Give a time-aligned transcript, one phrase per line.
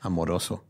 [0.00, 0.64] amoroso.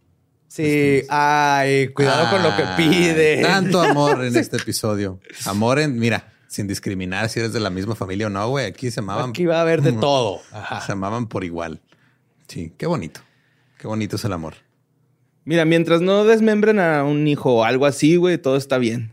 [0.49, 3.43] Sí, ay, cuidado con lo que pide.
[3.43, 5.21] Tanto amor en este episodio.
[5.45, 8.67] Amor en, mira, sin discriminar si eres de la misma familia o no, güey.
[8.67, 9.31] Aquí se amaban.
[9.31, 10.41] Aquí va a haber de todo.
[10.53, 10.81] Ajá.
[10.81, 11.81] Se amaban por igual.
[12.49, 13.21] Sí, qué bonito.
[13.79, 14.55] Qué bonito es el amor.
[15.45, 19.13] Mira, mientras no desmembren a un hijo o algo así, güey, todo está bien.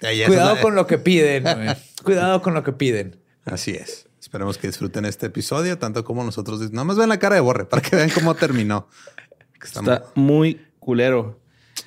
[0.00, 1.44] Es Cuidado la- con lo que piden.
[2.02, 3.20] Cuidado con lo que piden.
[3.44, 4.06] Así es.
[4.24, 6.58] Esperemos que disfruten este episodio tanto como nosotros.
[6.72, 8.88] Nada más ven la cara de Borre para que vean cómo terminó.
[9.62, 11.38] Está, Está muy culero.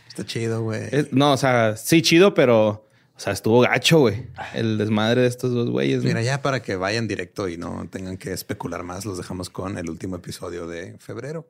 [0.07, 0.83] está chido, güey.
[1.11, 4.27] No, o sea, sí chido, pero, o sea, estuvo gacho, güey.
[4.53, 6.03] El desmadre de estos dos güeyes.
[6.03, 9.79] Mira, ya para que vayan directo y no tengan que especular más, los dejamos con
[9.79, 11.47] el último episodio de febrero.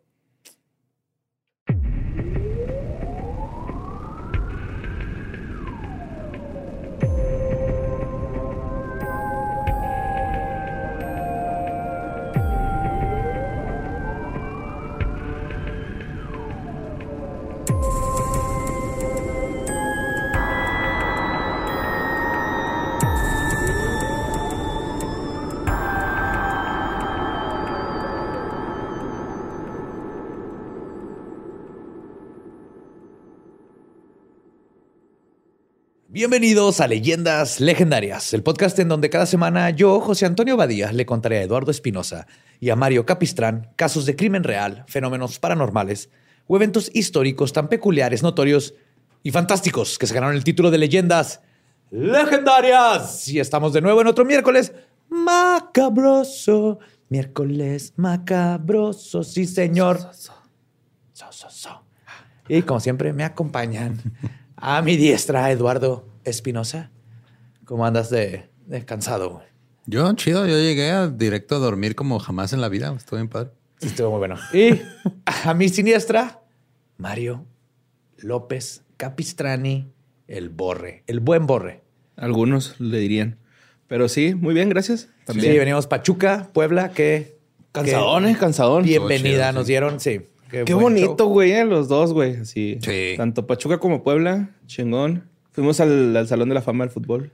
[36.17, 41.05] Bienvenidos a Leyendas Legendarias, el podcast en donde cada semana yo, José Antonio Badía, le
[41.05, 42.25] contaré a Eduardo Espinosa
[42.59, 46.09] y a Mario Capistrán casos de crimen real, fenómenos paranormales
[46.47, 48.73] o eventos históricos tan peculiares, notorios
[49.21, 51.41] y fantásticos que se ganaron el título de Leyendas
[51.91, 53.27] Legendarias.
[53.27, 54.73] Y estamos de nuevo en otro miércoles
[55.09, 56.79] macabroso.
[57.09, 59.99] Miércoles macabroso, sí señor.
[60.13, 60.33] So,
[61.13, 61.83] so, so.
[62.49, 64.01] Y como siempre me acompañan
[64.57, 66.91] a mi diestra Eduardo Espinosa.
[67.65, 69.29] ¿Cómo andas de, de cansado?
[69.29, 69.45] güey?
[69.85, 72.93] Yo, chido, yo llegué a directo a dormir como jamás en la vida.
[72.97, 73.51] Estuvo bien padre.
[73.79, 74.35] Sí, estuvo muy bueno.
[74.53, 74.81] Y
[75.25, 76.41] a mi siniestra,
[76.97, 77.45] Mario
[78.17, 79.91] López Capistrani,
[80.27, 81.83] el borre, el buen borre.
[82.15, 83.37] Algunos le dirían.
[83.87, 85.07] Pero sí, muy bien, gracias.
[85.25, 85.53] También.
[85.53, 87.37] Sí, venimos Pachuca, Puebla, que
[87.71, 88.83] Cansadón, eh, cansadón.
[88.83, 89.71] bienvenida chido, nos sí.
[89.71, 90.21] dieron, sí.
[90.49, 91.29] Qué buen bonito, show.
[91.29, 92.37] güey, eh, los dos, güey.
[92.37, 92.77] Así.
[92.81, 93.13] Sí.
[93.17, 95.29] Tanto Pachuca como Puebla, chingón.
[95.51, 97.31] Fuimos al, al Salón de la Fama del Fútbol.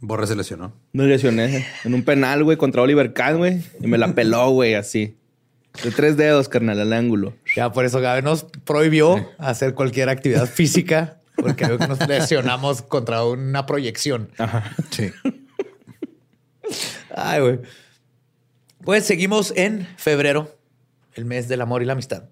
[0.00, 0.72] Borre se lesionó.
[0.92, 3.62] Me lesioné en un penal, güey, contra Oliver Kahn, güey.
[3.80, 5.16] Y me la peló, güey, así.
[5.82, 7.34] De tres dedos, carnal, al ángulo.
[7.56, 12.82] Ya por eso Gabe nos prohibió hacer cualquier actividad física porque creo que nos lesionamos
[12.82, 14.28] contra una proyección.
[14.90, 15.10] Sí.
[17.14, 17.58] Ay, güey.
[18.84, 20.54] Pues seguimos en febrero,
[21.14, 22.24] el mes del amor y la amistad.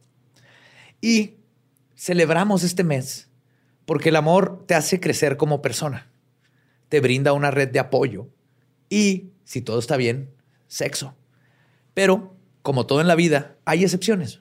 [1.02, 1.34] Y
[1.94, 3.28] celebramos este mes
[3.84, 6.10] porque el amor te hace crecer como persona,
[6.88, 8.28] te brinda una red de apoyo
[8.88, 10.30] y, si todo está bien,
[10.68, 11.14] sexo.
[11.92, 14.40] Pero, como todo en la vida, hay excepciones.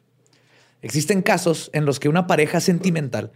[0.81, 3.31] Existen casos en los que una pareja sentimental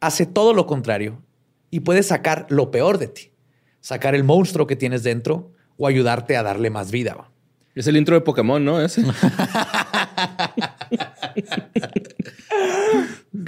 [0.00, 1.22] hace todo lo contrario
[1.70, 3.32] y puede sacar lo peor de ti,
[3.80, 7.30] sacar el monstruo que tienes dentro o ayudarte a darle más vida.
[7.74, 8.80] Es el intro de Pokémon, ¿no?
[8.80, 9.02] Ese.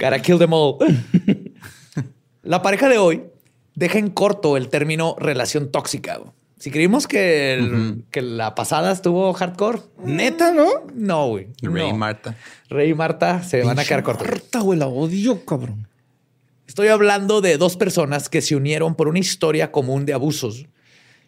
[0.03, 0.77] Gotta kill them all.
[2.43, 3.23] La pareja de hoy
[3.75, 6.17] deja en corto el término relación tóxica.
[6.17, 6.31] güey.
[6.59, 10.65] Si creímos que, el- que la pasada estuvo hardcore, Neta, ¿no?
[10.93, 11.47] no, güey.
[11.61, 11.93] Rey y.
[11.93, 12.35] Marta.
[12.69, 14.27] Rey y Marta se van a quedar cortos.
[14.27, 15.87] Marta, güey, la odio, cabrón.
[16.67, 20.65] Estoy hablando de dos personas que se unieron por una historia común de abusos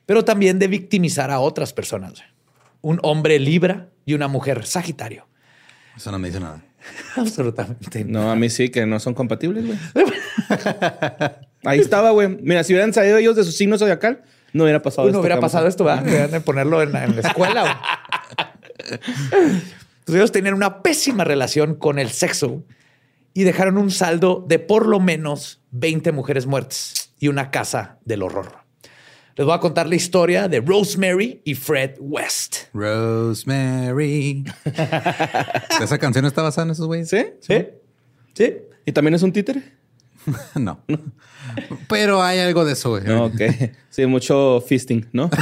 [0.07, 2.21] pero también de victimizar a otras personas.
[2.81, 5.27] Un hombre Libra y una mujer Sagitario.
[5.95, 6.63] Eso no me dice nada.
[7.15, 8.03] Absolutamente.
[8.05, 9.77] No, a mí sí, que no son compatibles, güey.
[11.63, 12.37] Ahí estaba, güey.
[12.41, 15.21] Mira, si hubieran salido ellos de su signo zodiacal, no hubiera pasado Uy, no esto,
[15.21, 16.03] hubiera pasado esto, ¿verdad?
[16.03, 17.81] Deberían de ponerlo en, en la escuela.
[20.05, 22.63] Pues ellos tenían una pésima relación con el sexo
[23.33, 28.21] y dejaron un saldo de por lo menos 20 mujeres muertas y una casa del
[28.21, 28.64] horror.
[29.37, 32.73] Les voy a contar la historia de Rosemary y Fred West.
[32.73, 34.45] Rosemary.
[35.81, 37.09] ¿Esa canción está basada en esos güeyes?
[37.09, 37.25] ¿Sí?
[37.41, 37.65] ¿Sí?
[38.33, 38.53] ¿Sí?
[38.85, 39.61] ¿Y también es un títere?
[40.55, 40.79] No.
[41.87, 43.03] Pero hay algo de eso, güey.
[43.03, 43.41] No, ok.
[43.89, 45.29] Sí, mucho fisting, ¿no?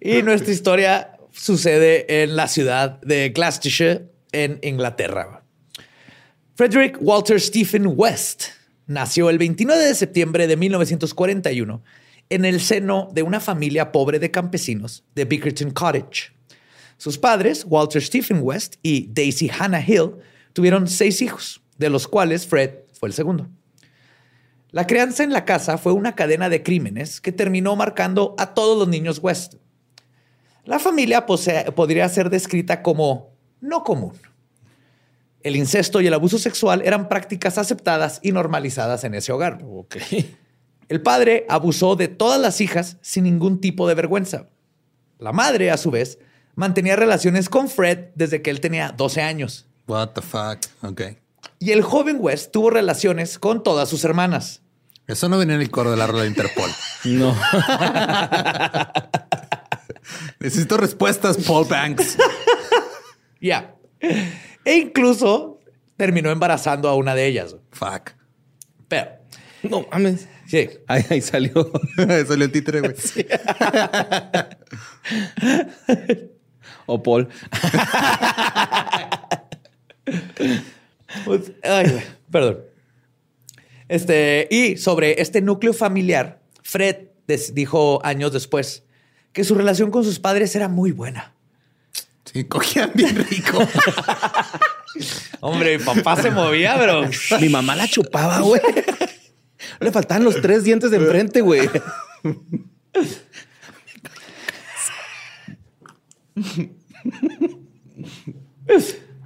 [0.00, 5.37] Y nuestra historia sucede en la ciudad de Gloucestershire, en Inglaterra.
[6.58, 8.46] Frederick Walter Stephen West
[8.88, 11.84] nació el 29 de septiembre de 1941
[12.30, 16.32] en el seno de una familia pobre de campesinos de Bickerton Cottage.
[16.96, 20.16] Sus padres, Walter Stephen West y Daisy Hannah Hill,
[20.52, 23.48] tuvieron seis hijos, de los cuales Fred fue el segundo.
[24.72, 28.76] La crianza en la casa fue una cadena de crímenes que terminó marcando a todos
[28.76, 29.54] los niños West.
[30.64, 33.30] La familia podría ser descrita como
[33.60, 34.14] no común.
[35.42, 39.58] El incesto y el abuso sexual eran prácticas aceptadas y normalizadas en ese hogar.
[39.64, 39.96] Ok.
[40.88, 44.48] El padre abusó de todas las hijas sin ningún tipo de vergüenza.
[45.18, 46.18] La madre, a su vez,
[46.54, 49.66] mantenía relaciones con Fred desde que él tenía 12 años.
[49.86, 50.58] What the fuck.
[50.82, 51.02] Ok.
[51.58, 54.62] Y el joven West tuvo relaciones con todas sus hermanas.
[55.06, 56.70] Eso no venía en el coro de la rola de Interpol.
[57.04, 57.34] No.
[60.40, 62.16] Necesito respuestas, Paul Banks.
[63.40, 63.74] Ya.
[64.68, 65.60] E incluso
[65.96, 67.56] terminó embarazando a una de ellas.
[67.70, 68.10] Fuck.
[68.86, 69.08] Pero,
[69.62, 70.28] No mames.
[70.46, 70.68] sí.
[70.86, 71.70] Ahí, ahí salió.
[71.96, 72.94] Salió el títere, güey.
[76.86, 77.28] O Paul.
[81.24, 82.58] Pues, ay, perdón.
[83.88, 87.08] Este, y sobre este núcleo familiar, Fred
[87.54, 88.84] dijo años después
[89.32, 91.34] que su relación con sus padres era muy buena.
[92.32, 93.58] Sí, cogían bien rico.
[95.40, 97.08] Hombre, mi papá se movía, bro.
[97.40, 98.60] Mi mamá la chupaba, güey.
[99.80, 101.68] Le faltaban los tres dientes de enfrente, güey.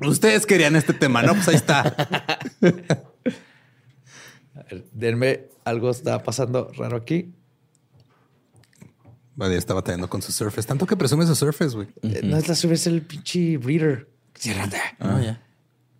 [0.01, 1.35] Ustedes querían este tema, ¿no?
[1.35, 1.81] Pues ahí está.
[4.55, 7.35] A ver, Denme, algo está pasando raro aquí.
[9.35, 10.69] Vale, está batallando con su Surface.
[10.69, 11.89] Tanto que presume su Surface, güey.
[12.03, 14.09] Eh, No es la subida, es el pinche reader.
[14.39, 14.79] Ciérrate.
[15.01, 15.41] Ah, ya.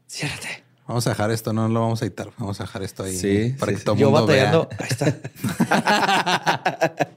[0.09, 0.65] Ciérrate.
[0.87, 2.31] Vamos a dejar esto, no lo vamos a editar.
[2.39, 3.85] Vamos a dejar esto ahí Sí, para sí, que sí.
[3.85, 4.69] todo el Yo mundo batallando.
[4.69, 4.79] vea.
[4.81, 5.21] Ahí está.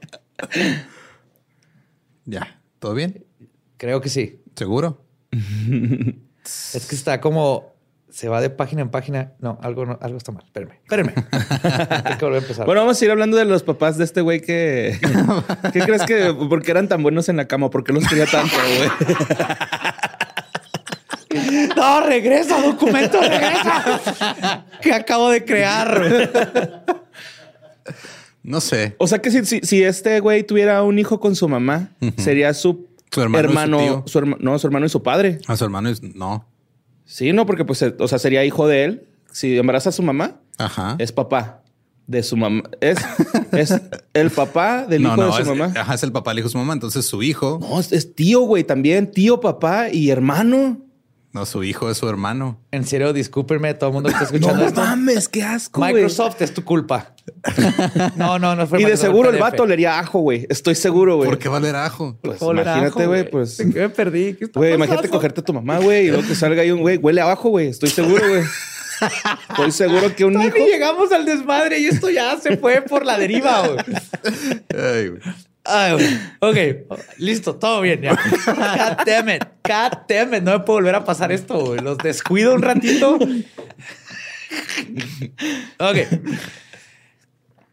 [2.24, 3.24] Ya, ¿todo bien?
[3.76, 4.42] Creo que sí.
[4.56, 5.04] ¿Seguro?
[5.32, 7.75] Es que está como
[8.16, 9.32] se va de página en página.
[9.40, 10.42] No, algo, no, algo está mal.
[10.46, 11.12] Espérenme, espérenme.
[12.02, 12.64] Hay que volver a empezar.
[12.64, 14.98] Bueno, vamos a ir hablando de los papás de este güey que...
[15.74, 16.32] ¿Qué crees que...
[16.32, 17.68] ¿Por qué eran tan buenos en la cama?
[17.68, 18.88] ¿Por qué los quería tanto, güey?
[21.76, 24.64] no, regresa, documento, regresa.
[24.80, 26.84] que acabo de crear.
[28.42, 28.96] No sé.
[28.98, 32.54] O sea que si, si, si este güey tuviera un hijo con su mamá, sería
[32.54, 34.04] su, Su hermano y su tío.
[34.06, 35.38] su herma- no, su hermano y su padre.
[35.46, 36.02] A su hermano es...
[36.02, 36.46] No.
[37.06, 39.08] Sí, no, porque pues, eh, o sea, sería hijo de él.
[39.32, 40.96] Si embaraza a su mamá, Ajá.
[40.98, 41.62] es papá
[42.06, 42.62] de su mamá.
[42.80, 42.98] Es,
[43.52, 43.80] es
[44.12, 45.72] el papá del no, hijo no, de su es, mamá.
[45.80, 46.72] Ajá, es el papá del hijo de su mamá.
[46.72, 49.10] Entonces su hijo, No, es, es tío, güey, también.
[49.10, 50.78] Tío, papá y hermano.
[51.36, 52.58] No, su hijo es su hermano.
[52.70, 54.80] En serio, discúlpenme, todo el mundo que está escuchando No esto.
[54.80, 55.80] mames, qué asco.
[55.82, 57.14] Microsoft es tu culpa.
[58.16, 60.46] no, no, no fue Y de seguro el vato lería ajo, güey.
[60.48, 61.28] Estoy seguro, güey.
[61.28, 62.18] ¿Por qué valer ajo?
[62.22, 63.60] Pues Oler imagínate, ajo, güey, pues...
[63.60, 64.34] ¿En qué me perdí?
[64.34, 64.84] ¿Qué está Güey, pasando?
[64.86, 67.50] imagínate cogerte a tu mamá, güey, y luego que salga ahí un güey, huele abajo,
[67.50, 67.68] güey.
[67.68, 68.42] Estoy seguro, güey.
[69.50, 70.64] Estoy seguro que un Todavía hijo.
[70.64, 73.66] ni llegamos al desmadre y esto ya se fue por la deriva.
[73.68, 73.78] güey.
[75.68, 76.06] Ay, güey.
[76.40, 76.56] Ok,
[77.18, 78.00] listo, todo bien.
[78.02, 78.12] Ya.
[78.46, 79.44] God damn it.
[79.64, 80.42] God damn it.
[80.42, 81.58] No me puedo volver a pasar esto.
[81.66, 81.80] güey.
[81.80, 83.18] Los descuido un ratito.
[85.78, 85.96] Ok.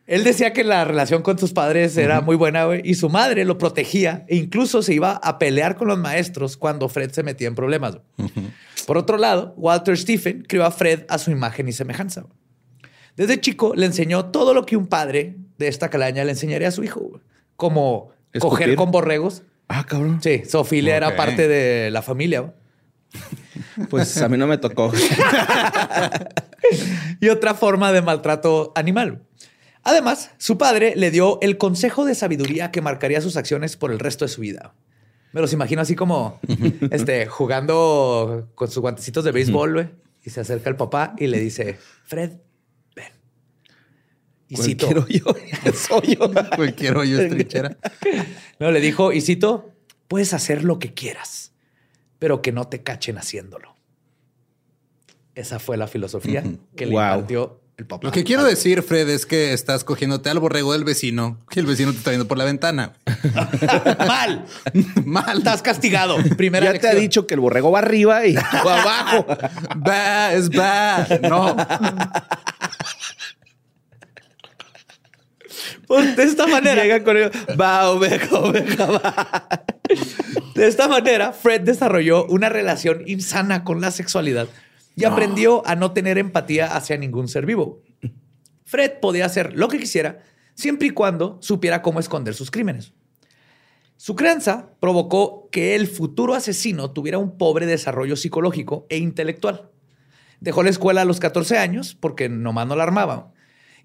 [0.05, 3.45] Él decía que la relación con sus padres era muy buena güey, y su madre
[3.45, 7.47] lo protegía e incluso se iba a pelear con los maestros cuando Fred se metía
[7.47, 7.95] en problemas.
[8.17, 8.29] güey.
[8.85, 12.21] Por otro lado, Walter Stephen crió a Fred a su imagen y semejanza.
[12.21, 12.33] güey.
[13.15, 16.71] Desde chico le enseñó todo lo que un padre de esta calaña le enseñaría a
[16.71, 17.21] su hijo, güey.
[17.55, 18.49] Como Escupir.
[18.59, 19.43] coger con borregos.
[19.67, 20.19] Ah, cabrón.
[20.21, 21.15] Sí, Sofía era Ok.
[21.15, 22.53] parte de la familia.
[23.89, 24.91] Pues a mí no me tocó.
[27.19, 29.23] y otra forma de maltrato animal.
[29.83, 33.99] Además, su padre le dio el consejo de sabiduría que marcaría sus acciones por el
[33.99, 34.73] resto de su vida.
[35.33, 36.39] Me los imagino así como
[36.91, 39.89] este, jugando con sus guantecitos de béisbol, güey.
[40.23, 42.31] Y se acerca el papá y le dice, Fred.
[44.53, 46.31] Y cito, Cualquier hoyo es hoyo.
[46.55, 47.77] Cualquier hoyo es trinchera.
[48.59, 49.71] no, le dijo, y cito,
[50.07, 51.51] puedes hacer lo que quieras,
[52.19, 53.75] pero que no te cachen haciéndolo.
[55.35, 56.43] Esa fue la filosofía
[56.75, 57.01] que le Wow.
[57.01, 58.05] impartió el papá.
[58.05, 61.65] Lo que quiero decir, Fred, es que estás cogiéndote al borrego del vecino, que el
[61.65, 62.93] vecino te está viendo por la ventana.
[64.07, 64.45] Mal.
[65.05, 65.39] Mal.
[65.39, 66.17] Estás castigado.
[66.37, 68.43] Primera Ya te ha dicho que el borrego va arriba y va
[68.83, 69.25] abajo.
[69.87, 71.07] Va, es va.
[71.27, 71.55] No.
[75.87, 79.65] Pues de esta manera, Llega con el va, oveja, oveja, va.
[80.55, 84.47] de esta manera, Fred desarrolló una relación insana con la sexualidad
[84.95, 87.81] y aprendió a no tener empatía hacia ningún ser vivo.
[88.65, 90.23] Fred podía hacer lo que quisiera
[90.55, 92.93] siempre y cuando supiera cómo esconder sus crímenes.
[93.97, 99.69] Su crianza provocó que el futuro asesino tuviera un pobre desarrollo psicológico e intelectual.
[100.41, 103.31] Dejó la escuela a los 14 años porque nomás no la armaba.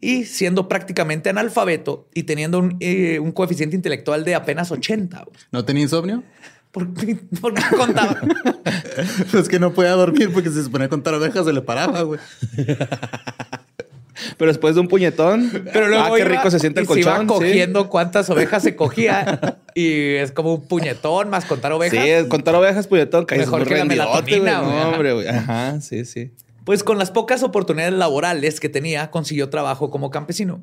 [0.00, 5.24] Y siendo prácticamente analfabeto y teniendo un, eh, un coeficiente intelectual de apenas 80.
[5.24, 5.36] güey.
[5.50, 6.22] ¿No tenía insomnio?
[6.70, 8.20] ¿Por qué, por qué contaba?
[9.32, 12.02] Es que no podía dormir porque si se ponía a contar ovejas se le paraba,
[12.02, 12.20] güey.
[14.36, 15.50] Pero después de un puñetón.
[15.72, 17.04] Pero luego ah, qué iba rico se siente y el colchón.
[17.04, 17.26] Se iba sí.
[17.26, 22.02] cogiendo cuántas ovejas se cogía y es como un puñetón más contar ovejas.
[22.02, 24.72] Sí, es contar ovejas, puñetón, Mejor que la melatonina, güey.
[24.72, 24.82] güey.
[24.82, 25.28] No, hombre, güey.
[25.28, 26.32] Ajá, sí, sí.
[26.68, 30.62] Pues con las pocas oportunidades laborales que tenía, consiguió trabajo como campesino.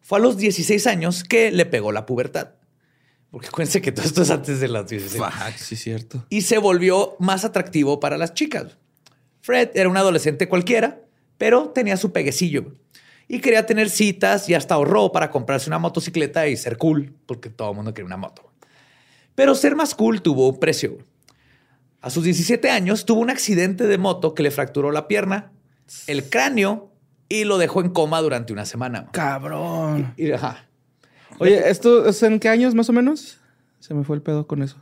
[0.00, 2.52] Fue a los 16 años que le pegó la pubertad.
[3.30, 5.22] Porque acuérdense que todo esto es antes de las 16.
[5.22, 6.24] Fuck, sí, cierto.
[6.30, 8.78] Y se volvió más atractivo para las chicas.
[9.42, 11.02] Fred era un adolescente cualquiera,
[11.36, 12.76] pero tenía su peguecillo.
[13.28, 17.50] Y quería tener citas y hasta ahorró para comprarse una motocicleta y ser cool, porque
[17.50, 18.50] todo el mundo quería una moto.
[19.34, 20.96] Pero ser más cool tuvo un precio.
[22.02, 25.52] A sus 17 años tuvo un accidente de moto que le fracturó la pierna,
[26.06, 26.92] el cráneo
[27.28, 29.08] y lo dejó en coma durante una semana.
[29.12, 30.14] Cabrón.
[30.16, 30.66] Y, ajá.
[31.38, 33.38] Oye, ¿esto es en qué años más o menos?
[33.80, 34.76] Se me fue el pedo con eso.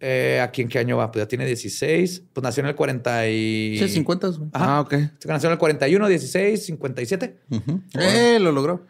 [0.00, 1.10] Eh, ¿Aquí en qué año va?
[1.10, 2.22] Pues ya tiene 16.
[2.32, 3.78] Pues nació en el 40 y...
[3.78, 4.48] Sí, 50, güey.
[4.52, 4.76] Ajá.
[4.76, 4.94] Ah, ok.
[5.26, 7.38] Nació en el 41, 16, 57.
[7.50, 7.82] Ujú.
[7.94, 8.86] Eh, lo logró.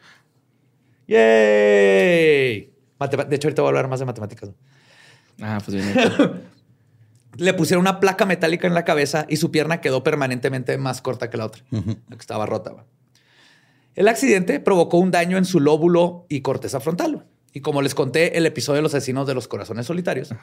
[1.06, 2.70] ¡Yay!
[3.00, 4.50] Matema- de hecho, ahorita voy a hablar más de matemáticas.
[5.40, 5.94] Ah, pues bien.
[7.38, 11.30] Le pusieron una placa metálica en la cabeza y su pierna quedó permanentemente más corta
[11.30, 12.72] que la otra, la que estaba rota.
[13.94, 17.26] El accidente provocó un daño en su lóbulo y corteza frontal.
[17.52, 20.34] Y como les conté el episodio de los asesinos de los corazones solitarios,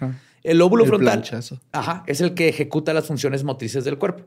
[0.43, 1.23] el lóbulo El frontal
[1.71, 4.25] ajá, es el que ejecuta las funciones motrices del cuerpo.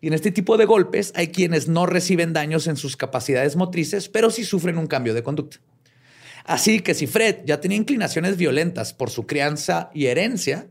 [0.00, 4.08] Y en este tipo de golpes hay quienes no reciben daños en sus capacidades motrices,
[4.08, 5.58] pero sí sufren un cambio de conducta.
[6.44, 10.68] Así que si Fred ya tenía inclinaciones violentas por su crianza y herencia,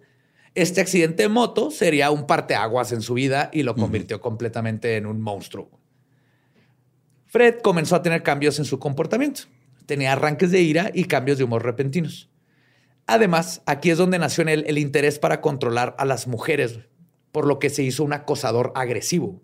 [0.62, 5.06] este accidente de moto sería un parteaguas en su vida y lo convirtió completamente en
[5.06, 5.70] un monstruo.
[7.26, 9.44] Fred comenzó a tener cambios en su comportamiento.
[9.86, 12.30] Tenía arranques de ira y cambios de humor repentinos.
[13.08, 16.80] Además, aquí es donde nació en él el interés para controlar a las mujeres,
[17.32, 19.42] por lo que se hizo un acosador agresivo.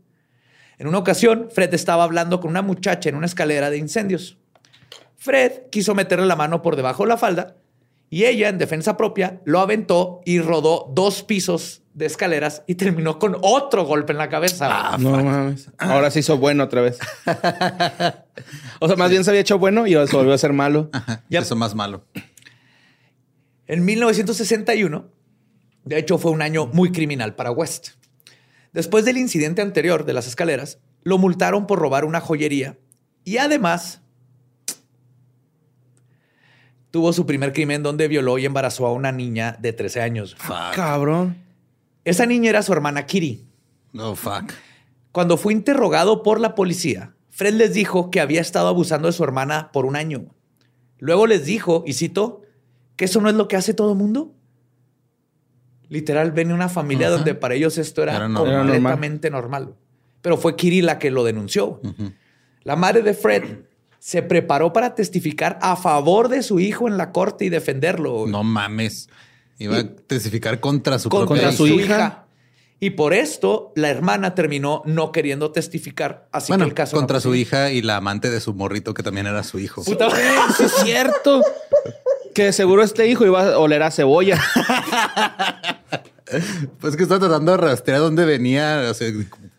[0.77, 4.37] En una ocasión, Fred estaba hablando con una muchacha en una escalera de incendios.
[5.15, 7.55] Fred quiso meterle la mano por debajo de la falda
[8.15, 13.19] y ella, en defensa propia, lo aventó y rodó dos pisos de escaleras y terminó
[13.19, 14.97] con otro golpe en la cabeza.
[14.99, 15.69] no mames.
[15.77, 16.97] Ahora se hizo bueno otra vez.
[18.79, 20.89] o sea, más bien se había hecho bueno y ahora se volvió a ser malo.
[21.27, 21.41] Ya.
[21.41, 22.05] Eso más malo.
[23.67, 25.09] En 1961,
[25.83, 27.95] de hecho, fue un año muy criminal para West.
[28.71, 32.77] Después del incidente anterior de las escaleras, lo multaron por robar una joyería
[33.25, 34.04] y además
[36.95, 40.37] tuvo su primer crimen donde violó y embarazó a una niña de 13 años.
[40.73, 41.35] Cabrón.
[42.05, 43.49] Esa niña era su hermana Kiri.
[43.97, 44.53] Oh, fuck.
[45.11, 49.25] Cuando fue interrogado por la policía, Fred les dijo que había estado abusando de su
[49.25, 50.27] hermana por un año.
[50.97, 52.43] Luego les dijo, y cito,
[52.95, 54.33] que eso no es lo que hace todo mundo.
[55.89, 58.67] Literal, ven una familia donde para ellos esto era, Era normal.
[58.71, 59.75] completamente normal.
[60.21, 61.81] Pero fue Kiri la que lo denunció.
[62.63, 63.43] La madre de Fred
[64.05, 68.27] se preparó para testificar a favor de su hijo en la corte y defenderlo.
[68.27, 69.09] No mames.
[69.57, 72.25] Iba a testificar contra su contra propia su su hija.
[72.79, 76.27] Y por esto la hermana terminó no queriendo testificar.
[76.31, 78.93] Así Bueno, que el caso no contra su hija y la amante de su morrito,
[78.93, 79.83] que también era su hijo.
[79.83, 80.11] Puta-
[80.55, 81.41] Sí, es cierto.
[82.35, 84.39] Que seguro este hijo iba a oler a cebolla.
[86.79, 89.09] Pues que está tratando de rastrear dónde venía, o sea,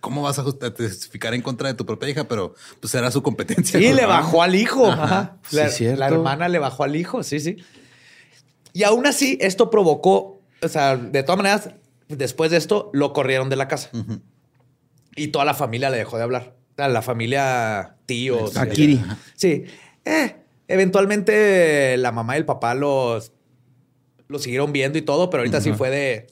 [0.06, 2.28] ¿cómo vas a testificar en contra de tu propia hija?
[2.28, 3.80] Pero pues era su competencia.
[3.80, 3.96] Sí, ¿no?
[3.96, 4.86] le bajó al hijo.
[4.86, 5.38] Ajá.
[5.50, 5.98] Sí, La, cierto.
[5.98, 7.56] la hermana le bajó al hijo, sí, sí.
[8.72, 11.70] Y aún así, esto provocó, o sea, de todas maneras,
[12.06, 13.90] después de esto, lo corrieron de la casa.
[15.16, 16.54] Y toda la familia le dejó de hablar.
[16.72, 18.56] O sea, La familia, tíos.
[18.56, 18.94] Akiri.
[18.94, 19.02] eh,
[19.34, 19.64] Sí.
[20.04, 20.36] Eh,
[20.68, 23.32] eventualmente la mamá y el papá los,
[24.28, 26.26] los siguieron viendo y todo, pero ahorita sí fue de,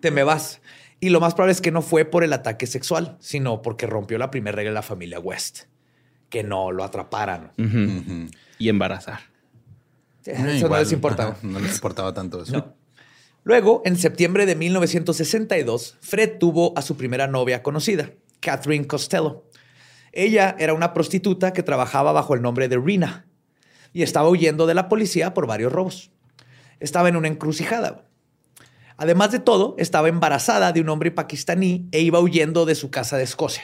[0.00, 0.60] te me vas.
[1.00, 4.18] Y lo más probable es que no fue por el ataque sexual, sino porque rompió
[4.18, 5.60] la primera regla de la familia West,
[6.28, 7.52] que no lo atraparan.
[8.58, 9.20] Y embarazar.
[10.26, 11.36] Eh, Eso no igual, les importaba.
[11.42, 12.52] no les importaba tanto eso.
[12.52, 12.74] No.
[13.44, 19.44] Luego, en septiembre de 1962, Fred tuvo a su primera novia conocida, Catherine Costello.
[20.12, 23.26] Ella era una prostituta que trabajaba bajo el nombre de Rina
[23.92, 26.10] y estaba huyendo de la policía por varios robos.
[26.80, 28.04] Estaba en una encrucijada.
[28.98, 33.16] Además de todo, estaba embarazada de un hombre pakistaní e iba huyendo de su casa
[33.16, 33.62] de Escocia.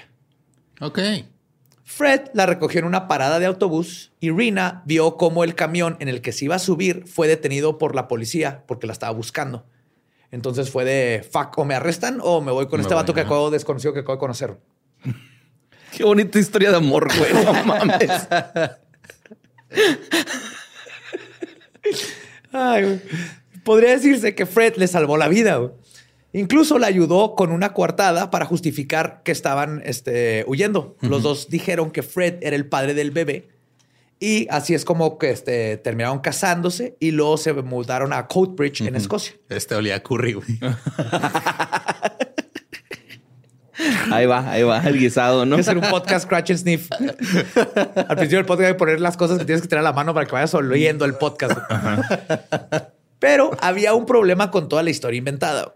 [0.81, 0.99] Ok.
[1.83, 6.09] Fred la recogió en una parada de autobús y Rina vio cómo el camión en
[6.09, 9.67] el que se iba a subir fue detenido por la policía porque la estaba buscando.
[10.31, 13.13] Entonces fue de fuck, o me arrestan o me voy con Me este voy, vato
[13.13, 14.57] que acabo desconocido que acabo de conocer.
[15.97, 17.45] Qué bonita historia de amor, güey.
[17.45, 18.29] No mames.
[22.53, 23.01] Ay, güey.
[23.65, 25.57] Podría decirse que Fred le salvó la vida.
[25.57, 25.73] güey.
[26.35, 30.97] Incluso la ayudó con una coartada para justificar que estaban este, huyendo.
[31.01, 33.49] Los dos dijeron que Fred era el padre del bebé.
[34.19, 38.97] Y así es como que este, terminaron casándose y luego se mudaron a Coatbridge en
[38.97, 39.37] Escocia.
[39.49, 40.47] Este olía a curry, güey.
[44.11, 45.57] Ahí va, ahí va, el guisado, ¿no?
[45.57, 46.89] Hacer un podcast Scratch and Sniff.
[46.93, 49.93] Al principio del podcast hay que poner las cosas que tienes que tener a la
[49.93, 51.59] mano para que vayas oyendo el podcast.
[53.25, 55.73] Pero había un problema con toda la historia inventada.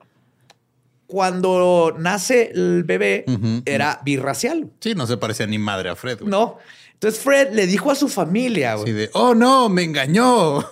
[1.07, 3.25] Cuando nace el bebé,
[3.65, 4.71] era birracial.
[4.81, 6.31] Sí, no se parecía ni madre a Fred, güey.
[6.31, 6.59] No.
[6.93, 8.85] Entonces Fred le dijo a su familia, güey.
[8.85, 10.59] Así de, oh no, me engañó.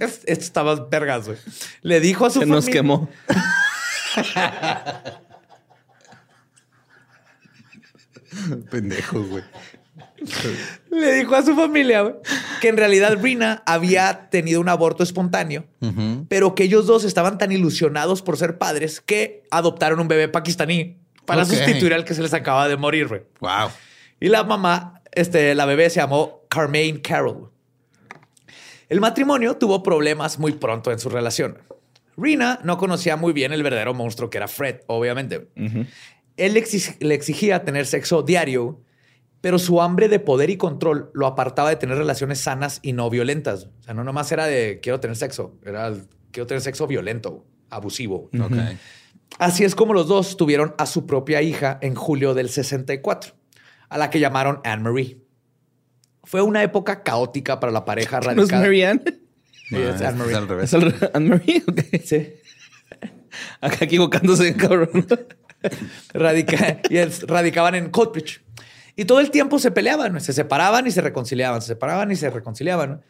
[0.00, 1.38] Es- Esto estaba vergas, güey.
[1.82, 2.56] Le dijo a su Se familia.
[2.56, 3.08] nos quemó.
[8.70, 9.44] Pendejo, güey.
[10.90, 12.16] Le dijo a su familia
[12.60, 15.64] que en realidad Rina había tenido un aborto espontáneo,
[16.28, 20.96] pero que ellos dos estaban tan ilusionados por ser padres que adoptaron un bebé pakistaní
[21.26, 23.26] para sustituir al que se les acaba de morir.
[23.40, 23.70] Wow.
[24.20, 27.50] Y la mamá, este, la bebé se llamó Carmaine Carroll.
[28.88, 31.58] El matrimonio tuvo problemas muy pronto en su relación.
[32.16, 35.48] Rina no conocía muy bien el verdadero monstruo que era Fred, obviamente.
[36.36, 38.80] Él le, exig- le exigía tener sexo diario,
[39.46, 43.08] pero su hambre de poder y control lo apartaba de tener relaciones sanas y no
[43.10, 43.68] violentas.
[43.78, 47.46] O sea, no nomás era de quiero tener sexo, era el, quiero tener sexo violento,
[47.70, 48.28] abusivo.
[48.42, 48.56] Ok.
[49.38, 53.34] Así es como los dos tuvieron a su propia hija en julio del 64,
[53.88, 55.20] a la que llamaron Anne Marie.
[56.24, 58.60] Fue una época caótica para la pareja ¿No es radical.
[58.62, 59.02] Marianne?
[59.68, 60.34] Sí, es Ah, Anne Marie.
[60.34, 60.64] al revés.
[60.64, 61.62] ¿Es al- Anne-Marie?
[61.68, 61.80] Ok.
[62.04, 62.32] Sí.
[63.60, 65.06] Acá equivocándose, cabrón.
[66.12, 68.42] Radica- y es- radicaban en Coatbridge.
[68.96, 72.30] Y todo el tiempo se peleaban, se separaban y se reconciliaban, se separaban y se
[72.30, 73.02] reconciliaban,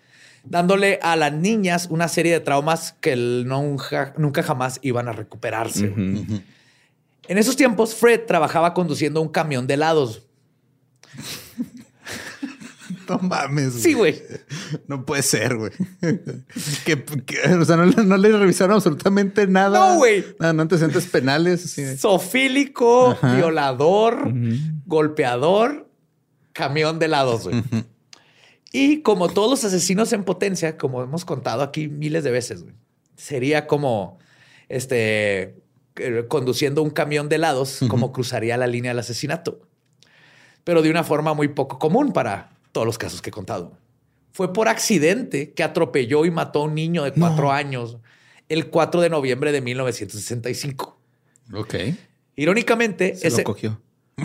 [0.44, 5.86] dándole a las niñas una serie de traumas que nunca, nunca jamás iban a recuperarse.
[7.28, 10.26] En esos tiempos, Fred trabajaba conduciendo un camión de helados.
[13.08, 13.74] No mames.
[13.74, 14.20] Sí, güey.
[14.88, 15.70] No puede ser, güey.
[16.84, 19.92] que, que- o sea, no, le- no le revisaron absolutamente nada.
[19.92, 20.24] No, güey.
[20.38, 21.64] Nada, no antecedentes penales.
[21.64, 24.32] así Sofílico, violador,
[24.86, 25.88] golpeador,
[26.52, 27.62] camión de helados, güey.
[28.72, 32.74] Y como todos los asesinos en potencia, como hemos contado aquí miles de veces, güey,
[33.16, 34.18] sería como
[34.68, 35.54] este
[35.96, 39.60] eh, conduciendo un camión de helados, como cruzaría la línea del asesinato.
[40.64, 43.72] Pero de una forma muy poco común para todos los casos que he contado.
[44.32, 47.96] Fue por accidente que atropelló y mató a un niño de cuatro años
[48.50, 50.98] el 4 de noviembre de 1965.
[51.54, 51.74] Ok.
[52.36, 53.80] Irónicamente, Se ese lo cogió.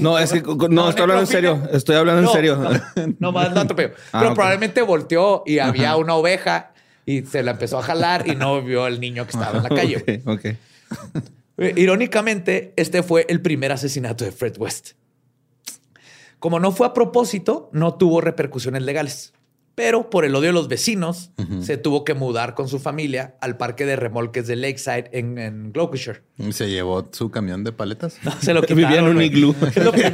[0.00, 1.62] No, es que no, estoy hablando en serio.
[1.72, 2.56] Estoy hablando en serio.
[2.56, 3.90] No, no más no atropelló.
[4.12, 6.72] Ah, Pero probablemente volteó y había una oveja
[7.06, 9.68] y se la empezó a jalar y no vio al niño que estaba en la
[9.80, 9.98] calle.
[10.04, 10.22] güey.
[10.24, 10.44] Ok,
[11.14, 11.24] ok.
[11.58, 14.94] Eh, Irónicamente, este fue el primer asesinato de Fred West.
[16.46, 19.32] Como no fue a propósito, no tuvo repercusiones legales.
[19.74, 23.56] Pero por el odio de los vecinos, se tuvo que mudar con su familia al
[23.56, 26.22] parque de remolques de Lakeside en, en Gloucestershire.
[26.38, 28.18] ¿Y ¿Se llevó su camión de paletas?
[28.40, 28.76] Se lo quitaron.
[28.88, 29.56] Vivía en un iglú.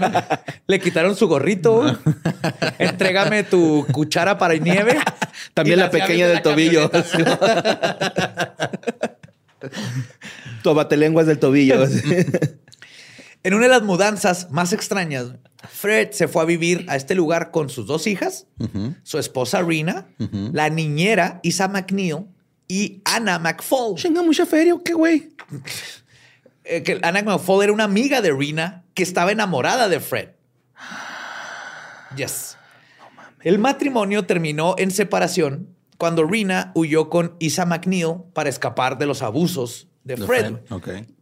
[0.68, 1.82] Le quitaron su gorrito.
[1.82, 1.96] güey.
[2.78, 5.00] Entrégame tu cuchara para nieve.
[5.52, 6.90] También la pequeña de del la tobillo.
[10.62, 11.86] tu abatelenguas del tobillo.
[13.44, 15.26] En una de las mudanzas más extrañas,
[15.68, 18.46] Fred se fue a vivir a este lugar con sus dos hijas,
[19.02, 20.06] su esposa Rina,
[20.52, 22.26] la niñera Isa McNeil
[22.68, 23.96] y Anna McFall.
[23.96, 25.32] Chinga, mucha feria, ¿o ¿qué, güey?
[26.64, 30.28] Eh, que Anna McFall era una amiga de Rina que estaba enamorada de Fred.
[32.16, 32.56] Yes.
[33.42, 39.22] El matrimonio terminó en separación cuando Rina huyó con Isa McNeil para escapar de los
[39.22, 40.56] abusos de De Fred.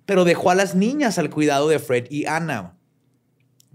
[0.04, 2.76] Pero dejó a las niñas al cuidado de Fred y Anna.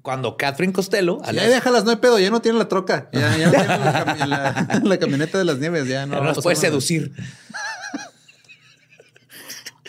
[0.06, 3.10] Cuando Catherine Costello, Ya déjalas, no hay pedo, ya no tienen la troca.
[3.12, 6.14] Ya, ya no tienen la, cami- la- la camioneta de las nieves, ya no.
[6.18, 7.12] no va a nos puede seducir.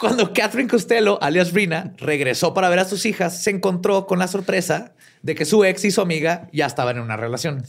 [0.01, 4.27] Cuando Catherine Costello, alias Rina, regresó para ver a sus hijas, se encontró con la
[4.27, 7.63] sorpresa de que su ex y su amiga ya estaban en una relación.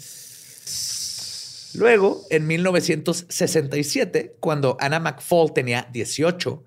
[1.73, 6.63] Luego, en 1967, cuando Anna McFall tenía 18,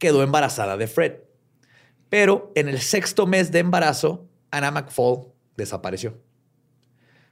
[0.00, 1.12] quedó embarazada de Fred.
[2.08, 6.18] Pero en el sexto mes de embarazo, Anna McFall desapareció.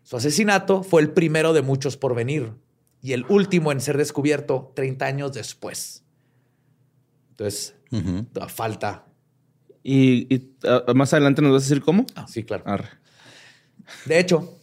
[0.03, 2.55] Su asesinato fue el primero de muchos por venir
[3.03, 6.05] y el último en ser descubierto 30 años después.
[7.31, 7.75] Entonces,
[8.49, 9.07] falta.
[9.83, 10.57] Y, y,
[10.95, 12.07] más adelante nos vas a decir cómo.
[12.15, 12.65] Ah, sí, claro.
[12.67, 12.89] Arre.
[14.07, 14.59] De hecho,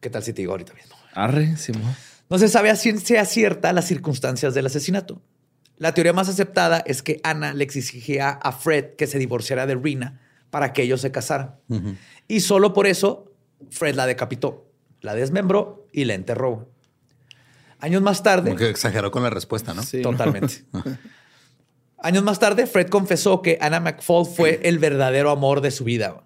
[0.00, 0.96] ¿qué tal si te digo ahorita mismo?
[1.14, 1.94] Arre, Simón.
[2.28, 5.20] No se sabe a ciencia cierta las circunstancias del asesinato.
[5.76, 9.74] La teoría más aceptada es que Ana le exigía a Fred que se divorciara de
[9.74, 10.20] Rina
[10.50, 11.56] para que ellos se casaran.
[12.28, 13.32] Y solo por eso
[13.70, 16.70] Fred la decapitó, la desmembró y la enterró.
[17.78, 19.82] Años más tarde, Como que exageró con la respuesta, ¿no?
[19.82, 20.02] Sí.
[20.02, 20.64] totalmente.
[22.02, 26.24] Años más tarde, Fred confesó que Anna McFall fue el verdadero amor de su vida.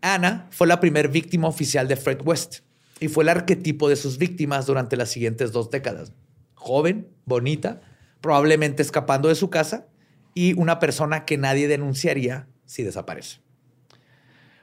[0.00, 2.60] Anna fue la primer víctima oficial de Fred West
[3.00, 6.12] y fue el arquetipo de sus víctimas durante las siguientes dos décadas.
[6.54, 7.82] Joven, bonita,
[8.20, 9.86] probablemente escapando de su casa
[10.34, 13.38] y una persona que nadie denunciaría si desaparece.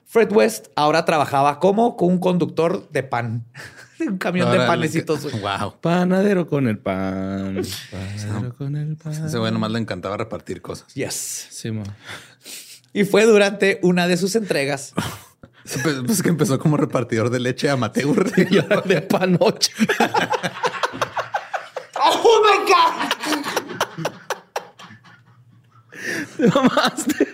[0.05, 3.45] Fred West ahora trabajaba como un conductor de pan,
[3.99, 5.25] un camión de panecitos.
[5.25, 5.75] que- Wow.
[5.79, 7.61] Panadero con el pan.
[7.91, 9.25] Panadero con el pan.
[9.25, 10.93] Ese güey nomás le encantaba repartir cosas.
[10.93, 11.47] Yes.
[11.49, 11.85] Simón.
[12.93, 14.93] Y fue durante una de sus entregas.
[15.83, 18.31] Pues, pues que empezó como repartidor de leche amateur.
[18.85, 19.71] de panoche.
[22.03, 24.11] ¡Oh, my God!
[26.37, 27.27] Te mamaste.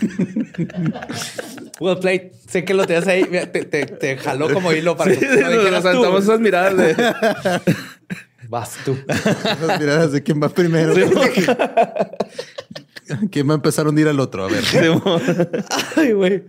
[1.80, 2.32] Well played.
[2.48, 3.24] Sé que lo tenías ahí.
[3.30, 6.16] Mira, Te, te- te jaló como hilo para Sí, que no nos dijeras tú.
[6.18, 6.94] esas miradas de.
[8.48, 8.98] Vas tú.
[9.08, 10.92] Esas miradas de quién va primero.
[13.30, 14.44] ¿Quién va a empezar a hundir al otro?
[14.44, 14.62] A ver.
[15.96, 16.44] Ay, güey.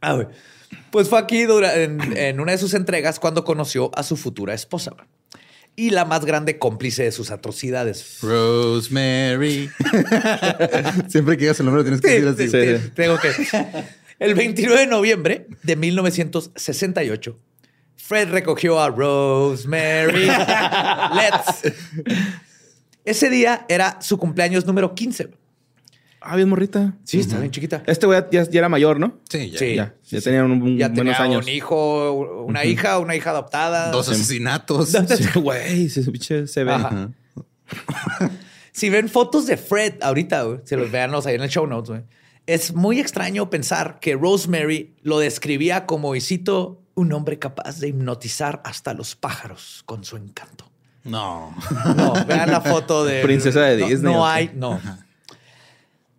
[0.00, 0.26] Ah, güey.
[0.90, 4.54] Pues fue aquí dura- en, en una de sus entregas cuando conoció a su futura
[4.54, 4.92] esposa.
[5.78, 8.18] Y la más grande cómplice de sus atrocidades.
[8.22, 9.68] Rosemary.
[11.08, 12.48] Siempre que digas el nombre lo tienes que Sí, decir así.
[12.48, 12.84] sí, Sí.
[12.86, 13.30] sí, tengo que.
[14.18, 17.38] El 29 de noviembre de 1968,
[17.96, 20.24] Fred recogió a Rosemary
[21.14, 21.74] Letts.
[23.04, 25.28] Ese día era su cumpleaños número 15.
[26.28, 26.94] Ah, bien morrita.
[27.04, 27.82] Sí, está bien chiquita.
[27.86, 29.18] Este güey ya, ya era mayor, ¿no?
[29.28, 29.58] Sí, ya.
[29.58, 29.74] Sí.
[29.76, 31.44] Ya, ya tenía un, un- Ya buenos tenía años.
[31.44, 32.12] un hijo,
[32.46, 33.90] una hija, una hija adoptada.
[33.92, 34.90] Dos asesinatos.
[34.90, 36.72] Sí, Güey, se ve.
[36.72, 37.10] Ajá.
[38.72, 41.88] Si ven fotos de Fred ahorita, güey, se los veanlos ahí en el show notes,
[41.88, 42.02] güey.
[42.46, 47.88] Es muy extraño pensar que Rosemary lo describía como, y cito, un hombre capaz de
[47.88, 50.70] hipnotizar hasta los pájaros con su encanto.
[51.04, 51.54] No.
[51.96, 53.22] No, vean la foto de...
[53.22, 54.78] Princesa de Disney, No, hay, no.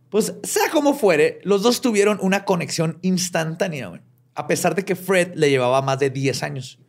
[0.10, 4.02] Pues sea como fuere, los dos tuvieron una conexión instantánea,
[4.36, 6.80] a pesar de que Fred le llevaba más de 10 años.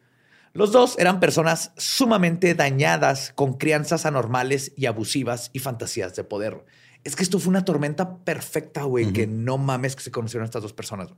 [0.52, 6.64] Los dos eran personas sumamente dañadas con crianzas anormales y abusivas y fantasías de poder.
[7.04, 10.62] Es que esto fue una tormenta perfecta, güey, que no mames que se conocieron estas
[10.62, 11.08] dos personas.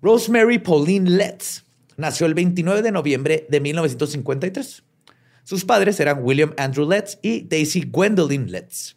[0.00, 1.64] Rosemary Pauline Letts
[1.96, 4.84] nació el 29 de noviembre de 1953.
[5.44, 8.95] Sus padres eran William Andrew Letts y Daisy Gwendolyn Letts,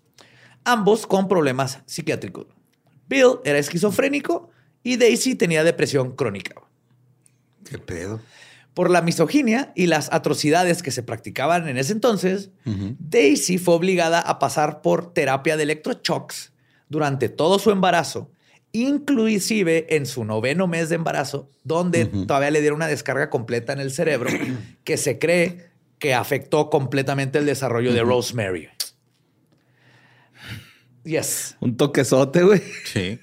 [0.64, 2.48] ambos con problemas psiquiátricos.
[3.08, 4.52] Bill era esquizofrénico
[4.84, 6.56] y Daisy tenía depresión crónica.
[7.64, 8.22] ¿Qué pedo?
[8.74, 12.52] Por la misoginia y las atrocidades que se practicaban en ese entonces,
[13.00, 16.54] Daisy fue obligada a pasar por terapia de electroshocks
[16.88, 18.32] durante todo su embarazo,
[18.72, 23.80] inclusive en su noveno mes de embarazo, donde todavía le dieron una descarga completa en
[23.80, 24.30] el cerebro
[24.84, 28.70] que se cree que afectó completamente el desarrollo de Rosemary.
[31.04, 31.56] Yes.
[31.60, 32.62] Un toquezote, güey.
[32.86, 33.20] Sí.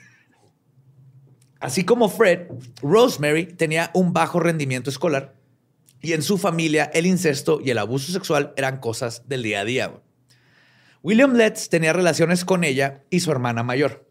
[1.60, 2.48] Así como Fred,
[2.82, 5.34] Rosemary tenía un bajo rendimiento escolar
[6.00, 9.64] y en su familia el incesto y el abuso sexual eran cosas del día a
[9.64, 9.92] día.
[11.02, 14.06] William Letts tenía relaciones con ella y su hermana mayor.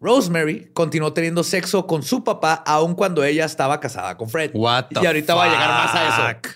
[0.00, 4.52] Rosemary continuó teniendo sexo con su papá aun cuando ella estaba casada con Fred.
[4.54, 6.50] What the y ahorita va a llegar más a eso.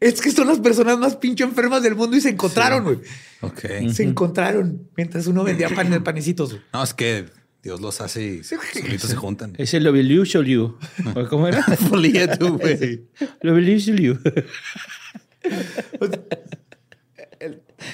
[0.00, 2.98] Es que son las personas más pinche enfermas del mundo y se encontraron, güey.
[3.40, 3.60] Ok.
[3.92, 6.56] Se encontraron mientras uno vendía pan, panecitos.
[6.72, 7.26] No, es que
[7.62, 9.54] Dios los hace y solitos se juntan.
[9.56, 10.76] Es el Lovilusholiu.
[11.14, 11.62] ¿O ¿Cómo era?
[11.88, 13.06] Folía tú, güey.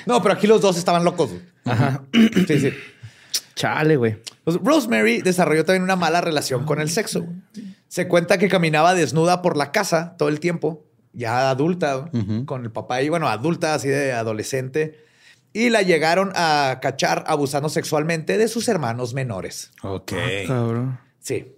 [0.07, 1.31] No, pero aquí los dos estaban locos.
[1.65, 2.05] Ajá.
[2.13, 2.73] Sí, sí.
[3.55, 4.17] Chale, güey.
[4.45, 7.27] Pues Rosemary desarrolló también una mala relación con el sexo.
[7.89, 12.11] Se cuenta que caminaba desnuda por la casa todo el tiempo, ya adulta,
[12.47, 15.05] con el papá y bueno, adulta, así de adolescente.
[15.53, 19.73] Y la llegaron a cachar abusando sexualmente de sus hermanos menores.
[19.83, 20.13] Ok.
[20.47, 21.01] Cabrón.
[21.19, 21.57] Sí.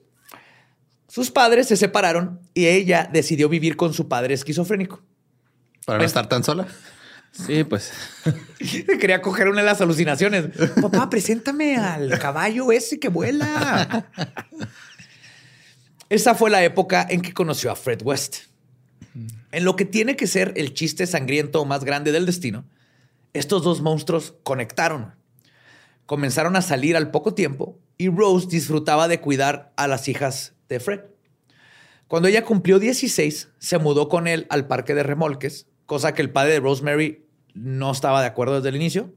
[1.08, 5.02] Sus padres se separaron y ella decidió vivir con su padre esquizofrénico.
[5.84, 6.66] Para no estar tan sola.
[7.32, 7.92] Sí, pues.
[9.00, 10.46] Quería coger una de las alucinaciones.
[10.80, 14.06] Papá, preséntame al caballo ese que vuela.
[16.08, 18.51] Esa fue la época en que conoció a Fred West.
[19.52, 22.64] En lo que tiene que ser el chiste sangriento más grande del destino,
[23.34, 25.14] estos dos monstruos conectaron.
[26.06, 30.80] Comenzaron a salir al poco tiempo y Rose disfrutaba de cuidar a las hijas de
[30.80, 31.00] Fred.
[32.08, 36.30] Cuando ella cumplió 16, se mudó con él al parque de remolques, cosa que el
[36.30, 39.14] padre de Rosemary no estaba de acuerdo desde el inicio.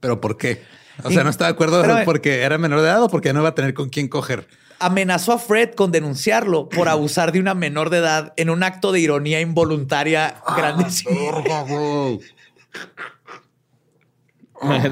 [0.00, 0.62] ¿Pero por qué?
[1.04, 3.40] O sea, no estaba de acuerdo Pero- porque era menor de edad o porque no
[3.40, 4.46] iba a tener con quién coger.
[4.80, 8.92] Amenazó a Fred con denunciarlo por abusar de una menor de edad en un acto
[8.92, 11.42] de ironía involuntaria grandísimo.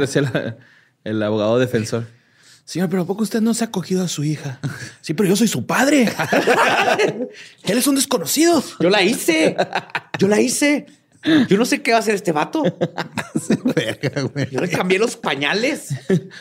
[0.03, 0.57] Es el,
[1.05, 2.07] el abogado defensor.
[2.69, 4.61] Señor, pero ¿a poco usted no se ha cogido a su hija?
[5.01, 6.03] Sí, pero yo soy su padre.
[7.65, 8.63] Él es un desconocido.
[8.79, 9.57] Yo la hice.
[10.19, 10.85] Yo la hice.
[11.49, 12.63] Yo no sé qué va a hacer este vato.
[13.75, 14.51] Verga, güey.
[14.51, 15.95] Yo le cambié los pañales.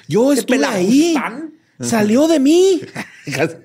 [0.10, 1.14] Yo estuve ahí.
[1.16, 1.54] pelajustán.
[1.80, 2.82] Salió de mí.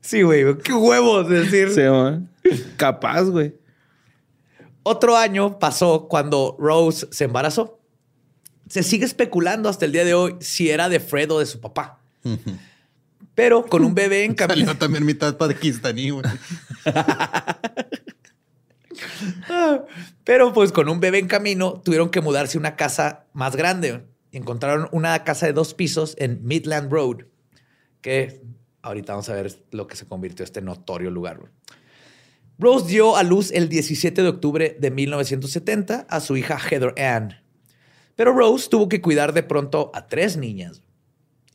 [0.00, 0.56] Sí, güey.
[0.58, 1.70] Qué huevos de decir.
[1.70, 2.30] Sí, man.
[2.78, 3.54] Capaz, güey.
[4.82, 7.78] Otro año pasó cuando Rose se embarazó.
[8.70, 11.60] Se sigue especulando hasta el día de hoy si era de Fred o de su
[11.60, 12.00] papá.
[13.34, 14.60] Pero con un bebé en camino.
[14.60, 16.24] Salió también mitad pakistaní, güey.
[20.24, 24.06] Pero pues con un bebé en camino tuvieron que mudarse a una casa más grande.
[24.32, 27.26] Encontraron una casa de dos pisos en Midland Road,
[28.00, 28.42] que
[28.82, 31.40] ahorita vamos a ver lo que se convirtió este notorio lugar.
[32.58, 37.40] Rose dio a luz el 17 de octubre de 1970 a su hija Heather Ann.
[38.16, 40.82] Pero Rose tuvo que cuidar de pronto a tres niñas.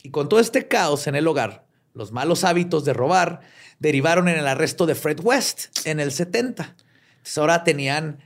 [0.01, 3.41] Y con todo este caos en el hogar, los malos hábitos de robar
[3.79, 6.75] derivaron en el arresto de Fred West en el 70.
[7.17, 8.19] Entonces ahora tenían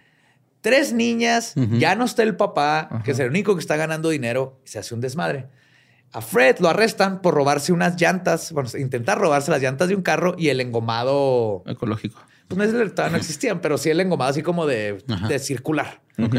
[0.70, 4.60] tres niñas, ya no está el papá, que es el único que está ganando dinero,
[4.66, 5.48] y se hace un desmadre.
[6.14, 10.02] A Fred lo arrestan por robarse unas llantas, bueno, intentar robarse las llantas de un
[10.02, 12.20] carro y el engomado, Ecológico.
[12.48, 15.40] pues no, es el- todavía no existían, pero sí el engomado así como de, de
[15.40, 16.02] circular.
[16.18, 16.36] Ok.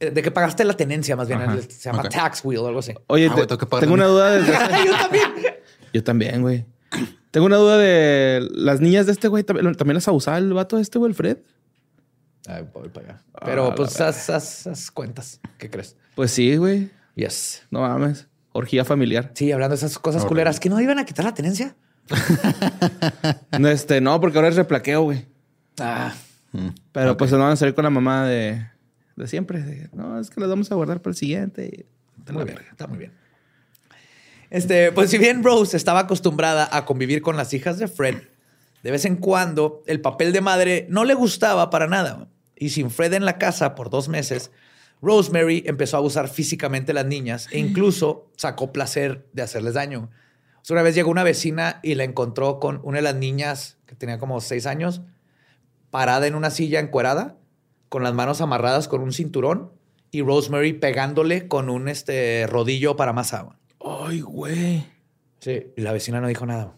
[0.00, 1.40] Eh, De que pagaste la tenencia, más bien.
[1.42, 1.60] Ajá.
[1.62, 2.92] Se llama tax wheel o algo así.
[3.06, 4.52] Oye, Ah, te- tengo que pagar tengo la una duda desde...
[4.86, 5.32] Yo también.
[5.92, 6.66] Yo también, güey.
[7.30, 9.44] Tengo una duda de las niñas de este güey.
[9.44, 11.38] ¿También, también las abusaba el vato este, güey, el Fred?
[12.46, 13.22] Ay, voy para allá.
[13.44, 15.40] Pero Ah, pues la haz, haz- haz cuentas.
[15.58, 15.96] ¿Qué crees?
[16.14, 16.90] Pues sí, güey.
[17.14, 17.62] Yes.
[17.70, 18.26] No mames.
[18.52, 19.30] Orgía familiar.
[19.34, 21.74] Sí, hablando de esas cosas culeras, ¿que no iban a quitar la tenencia?
[23.58, 25.26] No, este, no, porque ahora es replaqueo, güey.
[25.78, 26.12] Ah,
[26.92, 28.66] Pero pues se van a salir con la mamá de,
[29.16, 29.62] de siempre.
[29.62, 31.86] de, no, es que las vamos a guardar para el siguiente.
[32.18, 32.58] está muy bien.
[32.70, 33.12] Está muy bien.
[34.50, 38.16] Este, pues si bien Rose estaba acostumbrada a convivir con las hijas de Fred,
[38.82, 42.28] de vez en cuando el papel de madre no le gustaba para nada.
[42.62, 44.52] Y sin Fred en la casa por dos meses,
[45.00, 50.10] Rosemary empezó a abusar físicamente a las niñas e incluso sacó placer de hacerles daño.
[50.54, 53.78] O sea, una vez llegó una vecina y la encontró con una de las niñas
[53.84, 55.02] que tenía como seis años,
[55.90, 57.36] parada en una silla encuerada,
[57.88, 59.72] con las manos amarradas con un cinturón
[60.12, 63.58] y Rosemary pegándole con un este, rodillo para más agua.
[63.84, 64.86] Ay, güey.
[65.40, 65.72] Sí.
[65.76, 66.76] Y la vecina no dijo nada.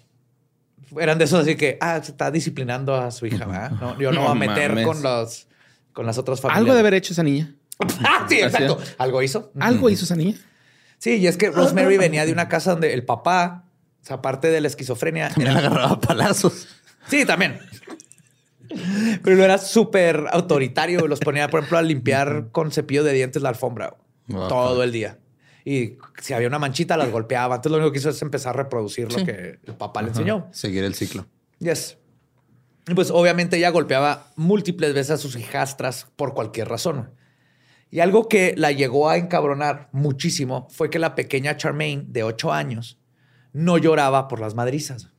[0.99, 3.73] Eran de esos así que, ah, se está disciplinando a su hija, ¿verdad?
[3.73, 4.87] No, yo no, No voy a meter mames.
[4.87, 5.47] con los
[5.95, 6.59] con las otras familias.
[6.61, 7.55] Algo de haber hecho esa niña.
[8.05, 8.79] Ah, sí, exacto.
[8.99, 9.51] Algo hizo.
[9.59, 10.37] Algo hizo esa niña.
[10.99, 13.65] Sí, y es que Rosemary venía de una casa donde el papá,
[14.03, 16.69] o sea, aparte de la esquizofrenia, la era- agarraba a palazos.
[17.09, 17.59] Sí, también.
[19.23, 21.07] Pero era súper autoritario.
[21.07, 23.97] Los ponía, por ejemplo, a limpiar con cepillo de dientes la alfombra
[24.29, 24.49] Wow.
[24.49, 25.19] todo el día.
[25.67, 27.57] Y si había una manchita, las golpeaba.
[27.57, 30.49] Entonces, lo único que hizo es empezar a reproducir lo que el papá le enseñó.
[30.53, 31.27] Seguir el ciclo.
[31.59, 31.99] Yes.
[32.95, 37.11] Pues, obviamente, ella golpeaba múltiples veces a sus hijastras por cualquier razón.
[37.91, 42.53] Y algo que la llegó a encabronar muchísimo fue que la pequeña Charmaine, de 8
[42.53, 42.99] años,
[43.53, 45.11] no lloraba por las madrizas.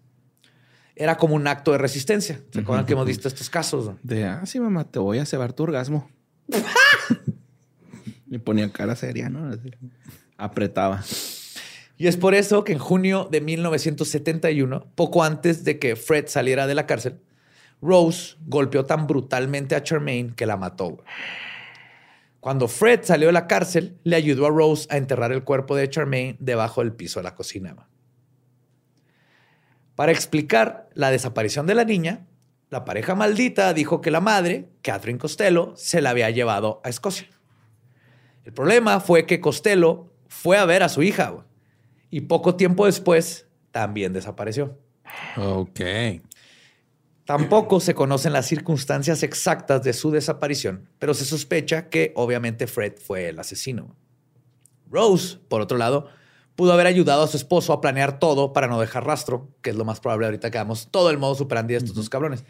[0.96, 2.42] Era como un acto de resistencia.
[2.52, 3.92] ¿Se acuerdan que hemos visto estos casos?
[4.04, 6.10] De, ah, sí, mamá, te voy a cebar tu orgasmo.
[8.30, 9.52] y ponía cara seria, ¿no?
[10.38, 11.04] Apretaba.
[11.98, 16.68] Y es por eso que en junio de 1971, poco antes de que Fred saliera
[16.68, 17.22] de la cárcel,
[17.86, 21.04] Rose golpeó tan brutalmente a Charmaine que la mató.
[22.40, 25.90] Cuando Fred salió de la cárcel, le ayudó a Rose a enterrar el cuerpo de
[25.90, 27.76] Charmaine debajo del piso de la cocina.
[29.96, 32.28] Para explicar la desaparición de la niña,
[32.70, 37.30] la pareja maldita dijo que la madre, Catherine Costello, se la había llevado a Escocia.
[38.44, 41.46] El problema fue que Costello fue a ver a su hija
[42.10, 44.78] y poco tiempo después también desapareció.
[45.38, 45.80] Ok.
[47.26, 52.94] Tampoco se conocen las circunstancias exactas de su desaparición, pero se sospecha que obviamente Fred
[53.04, 53.96] fue el asesino.
[54.92, 56.08] Rose, por otro lado,
[56.56, 59.76] pudo haber ayudado a su esposo a planear todo para no dejar rastro, que es
[59.76, 62.44] lo más probable ahorita que hagamos todo el modo superandi de estos dos cabrones.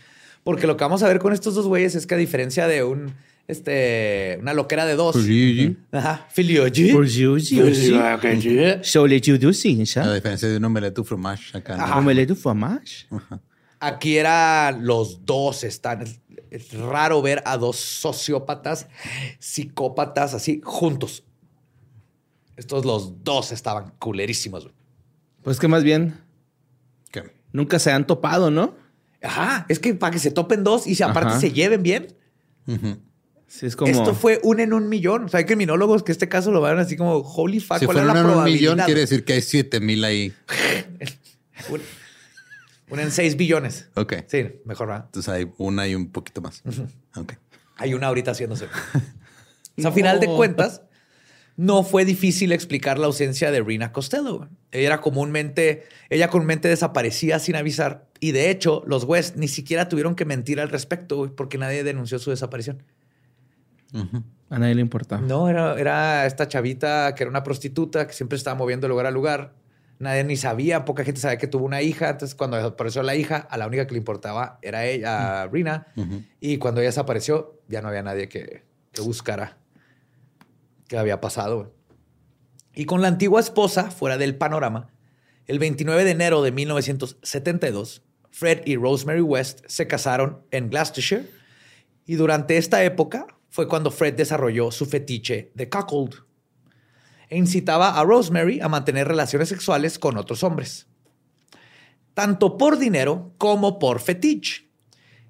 [0.44, 2.84] Porque lo que vamos a ver con estos dos güeyes es que a diferencia de
[2.84, 3.16] un
[3.48, 5.16] este una loquera de dos,
[5.92, 6.92] ajá, filioji,
[10.04, 11.78] A diferencia de un omelette fromage acá.
[11.78, 11.84] ¿no?
[13.12, 13.40] Ajá.
[13.88, 16.02] Aquí era los dos están.
[16.02, 16.20] Es,
[16.50, 18.88] es raro ver a dos sociópatas,
[19.40, 21.24] psicópatas así juntos.
[22.56, 24.64] Estos los dos estaban culerísimos.
[24.64, 24.76] güey.
[25.44, 26.18] Pues que más bien
[27.12, 27.24] ¿Qué?
[27.52, 28.74] nunca se han topado, ¿no?
[29.22, 31.40] Ajá, es que para que se topen dos y se, aparte Ajá.
[31.40, 32.16] se lleven bien.
[33.48, 33.92] Sí, es como.
[33.92, 35.26] Esto fue un en un millón.
[35.26, 37.98] O sea, hay criminólogos que este caso lo van así como, holy fuck, Si ¿cuál
[37.98, 38.72] es fueron la en un probabilidad?
[38.74, 40.34] millón, quiere decir que hay siete mil ahí.
[42.90, 43.90] Un, un en seis billones.
[43.96, 44.14] Ok.
[44.28, 45.04] Sí, mejor va.
[45.06, 46.64] Entonces hay una y un poquito más.
[47.16, 47.34] Ok.
[47.78, 48.68] Hay una ahorita haciéndose.
[49.78, 50.84] O sea, a final de cuentas,
[51.58, 54.48] no fue difícil explicar la ausencia de Rina Costello.
[54.72, 58.08] Ella era comúnmente, ella comúnmente desaparecía sin avisar.
[58.20, 61.84] Y de hecho, los West ni siquiera tuvieron que mentir al respecto, güey, porque nadie
[61.84, 62.84] denunció su desaparición.
[64.50, 65.20] A nadie le importa.
[65.20, 69.06] No, era, era esta chavita que era una prostituta que siempre estaba moviendo de lugar
[69.06, 69.54] a lugar.
[69.98, 72.10] Nadie ni sabía, poca gente sabía que tuvo una hija.
[72.10, 75.88] Entonces, cuando desapareció la hija, a la única que le importaba era ella, a Rina.
[75.96, 76.24] Ujú.
[76.40, 79.58] Y cuando ella desapareció, ya no había nadie que, que buscara
[80.88, 81.74] qué había pasado.
[82.74, 84.90] Y con la antigua esposa fuera del panorama,
[85.48, 91.30] el 29 de enero de 1972, Fred y Rosemary West se casaron en Gloucestershire
[92.06, 96.25] y durante esta época fue cuando Fred desarrolló su fetiche de cuckold
[97.30, 100.88] e incitaba a Rosemary a mantener relaciones sexuales con otros hombres,
[102.14, 104.70] tanto por dinero como por fetiche.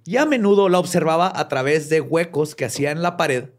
[0.03, 3.49] Y a menudo la observaba a través de huecos que hacía en la pared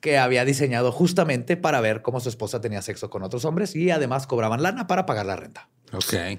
[0.00, 3.90] que había diseñado justamente para ver cómo su esposa tenía sexo con otros hombres y
[3.90, 5.68] además cobraban lana para pagar la renta.
[5.92, 6.38] Ok.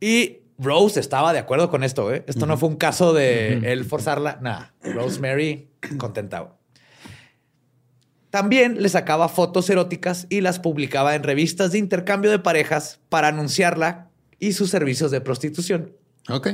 [0.00, 2.12] Y Rose estaba de acuerdo con esto.
[2.12, 2.24] ¿eh?
[2.26, 4.38] Esto no fue un caso de él forzarla.
[4.42, 4.74] Nada.
[4.82, 6.59] Rosemary contentaba.
[8.30, 13.28] También le sacaba fotos eróticas y las publicaba en revistas de intercambio de parejas para
[13.28, 15.92] anunciarla y sus servicios de prostitución.
[16.28, 16.48] Ok.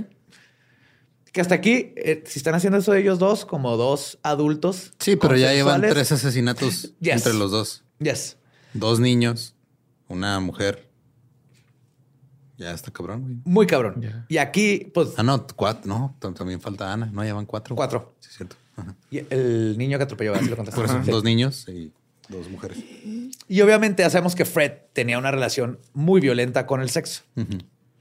[1.32, 4.94] Que hasta aquí, eh, si están haciendo eso ellos dos, como dos adultos.
[4.98, 7.14] Sí, pero ya llevan tres asesinatos Yes.
[7.16, 7.84] entre los dos.
[7.98, 8.38] Yes.
[8.72, 9.54] Dos niños,
[10.08, 10.88] una mujer.
[12.56, 13.36] Ya está cabrón, güey.
[13.44, 14.02] Muy cabrón.
[14.28, 15.82] Y aquí, pues, Ah, no, cuatro.
[15.86, 17.10] No, también falta Ana.
[17.12, 17.76] No, ya van cuatro.
[17.76, 18.16] Cuatro.
[18.20, 18.56] Sí, es cierto.
[19.10, 20.76] Y el niño que atropelló, así lo contaste.
[20.80, 21.10] Por eso, Sí.
[21.10, 21.92] dos niños y
[22.28, 22.78] dos mujeres.
[23.48, 27.22] Y obviamente ya sabemos que Fred tenía una relación muy violenta con el sexo.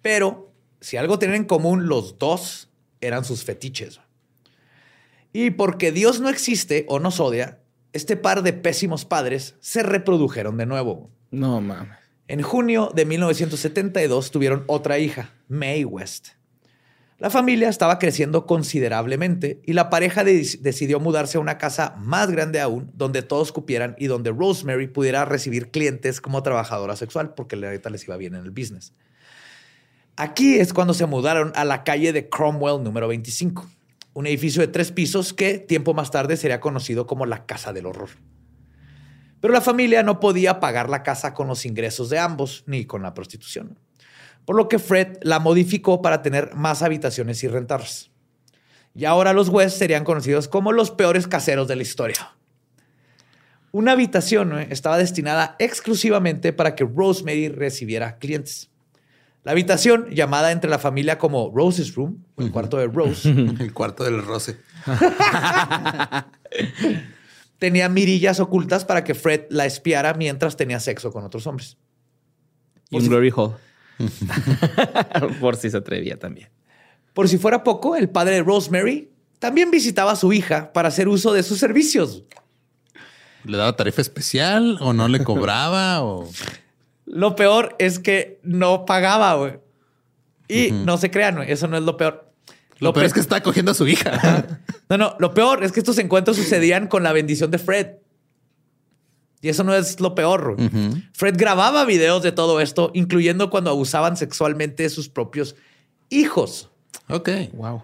[0.01, 2.69] Pero si algo tienen en común los dos
[3.01, 3.99] eran sus fetiches.
[5.33, 7.59] Y porque Dios no existe o nos odia,
[7.93, 11.09] este par de pésimos padres se reprodujeron de nuevo.
[11.31, 11.97] No mames.
[12.27, 16.29] En junio de 1972 tuvieron otra hija, Mae West.
[17.17, 22.29] La familia estaba creciendo considerablemente y la pareja de- decidió mudarse a una casa más
[22.29, 27.55] grande aún, donde todos cupieran y donde Rosemary pudiera recibir clientes como trabajadora sexual, porque
[27.55, 28.93] ahorita les iba bien en el business.
[30.17, 33.65] Aquí es cuando se mudaron a la calle de Cromwell número 25,
[34.13, 37.85] un edificio de tres pisos que tiempo más tarde sería conocido como la Casa del
[37.85, 38.09] Horror.
[39.39, 43.01] Pero la familia no podía pagar la casa con los ingresos de ambos ni con
[43.03, 43.77] la prostitución.
[44.45, 48.11] Por lo que Fred la modificó para tener más habitaciones y rentarlas.
[48.93, 52.35] Y ahora los West serían conocidos como los peores caseros de la historia.
[53.71, 54.67] Una habitación ¿eh?
[54.69, 58.69] estaba destinada exclusivamente para que Rosemary recibiera clientes.
[59.43, 63.29] La habitación, llamada entre la familia como Rose's Room, o el cuarto de Rose,
[63.59, 64.57] El cuarto del roce.
[67.59, 71.77] tenía mirillas ocultas para que Fred la espiara mientras tenía sexo con otros hombres.
[72.89, 73.55] Y un Glory Hall.
[75.39, 76.49] Por si se atrevía también.
[77.13, 81.07] Por si fuera poco, el padre de Rosemary también visitaba a su hija para hacer
[81.07, 82.23] uso de sus servicios.
[83.45, 86.03] ¿Le daba tarifa especial o no le cobraba?
[86.03, 86.29] o...
[87.05, 89.53] Lo peor es que no pagaba, güey.
[90.47, 92.31] Y no se crean, güey, eso no es lo peor.
[92.79, 94.59] Lo, peor pe- es que está cogiendo a su hija.
[94.89, 97.87] No, no, lo peor es que estos encuentros sucedían con la bendición de Fred.
[99.45, 100.57] Y eso no es lo peor.
[101.13, 105.55] Fred grababa videos de todo esto, incluyendo cuando abusaban sexualmente de sus propios
[106.09, 106.71] hijos.
[107.09, 107.29] ok.
[107.53, 107.83] Wow.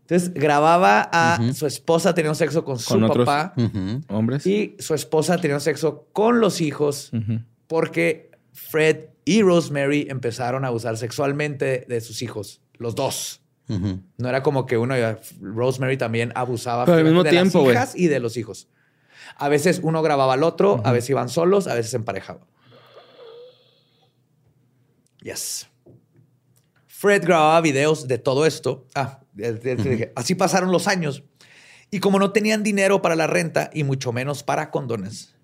[0.00, 3.26] Entonces grababa a su esposa teniendo sexo con su otros.
[3.26, 4.00] papá Ujú.
[4.08, 4.46] Hombres.
[4.46, 7.10] y su esposa teniendo sexo con los hijos
[7.66, 13.42] porque Fred y Rosemary empezaron a abusar sexualmente de sus hijos, los dos.
[13.68, 14.94] No era como que uno,
[15.40, 18.68] Rosemary también abusaba Pero al mismo de tiempo, las hijas y de los hijos.
[19.36, 22.44] A veces uno grababa al otro, a veces iban solos, a veces emparejaban.
[25.22, 25.68] Yes.
[26.86, 28.86] Fred grababa videos de todo esto.
[28.94, 29.20] Ah,
[30.14, 31.22] así pasaron los años.
[31.90, 35.34] Y como no tenían dinero para la renta y mucho menos para condones,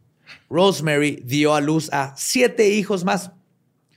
[0.48, 3.32] Rosemary dio a luz a siete hijos más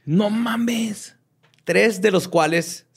[0.05, 1.15] No mames.
[1.63, 2.87] tres de los cuales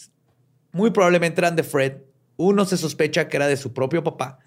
[0.72, 1.98] muy probablemente eran de Fred.
[2.36, 4.38] Uno se sospecha que era de su propio papá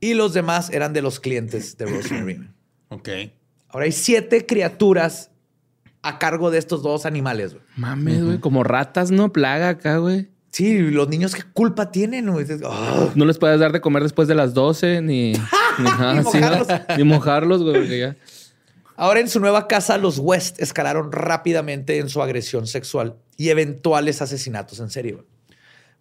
[0.00, 2.40] y los demás eran de los clientes de Rosemary.
[2.88, 3.08] Ok.
[3.68, 5.30] Ahora hay siete criaturas
[6.02, 7.54] a cargo de estos dos animales.
[7.54, 7.64] güey.
[7.76, 8.38] Mames, güey.
[8.38, 9.32] Como ratas, ¿no?
[9.32, 10.28] Plaga acá, güey.
[10.50, 12.26] Sí, los niños qué culpa tienen.
[12.26, 15.32] No les puedes dar de comer después de las 12 ni,
[15.78, 16.48] ni nada Ni así, ¿no?
[16.50, 16.68] mojarlos.
[16.98, 17.74] Ni mojarlos, güey.
[17.76, 18.16] porque ya.
[18.96, 24.20] Ahora en su nueva casa, los West escalaron rápidamente en su agresión sexual y eventuales
[24.20, 25.12] asesinatos en serie.
[25.12, 25.24] güey.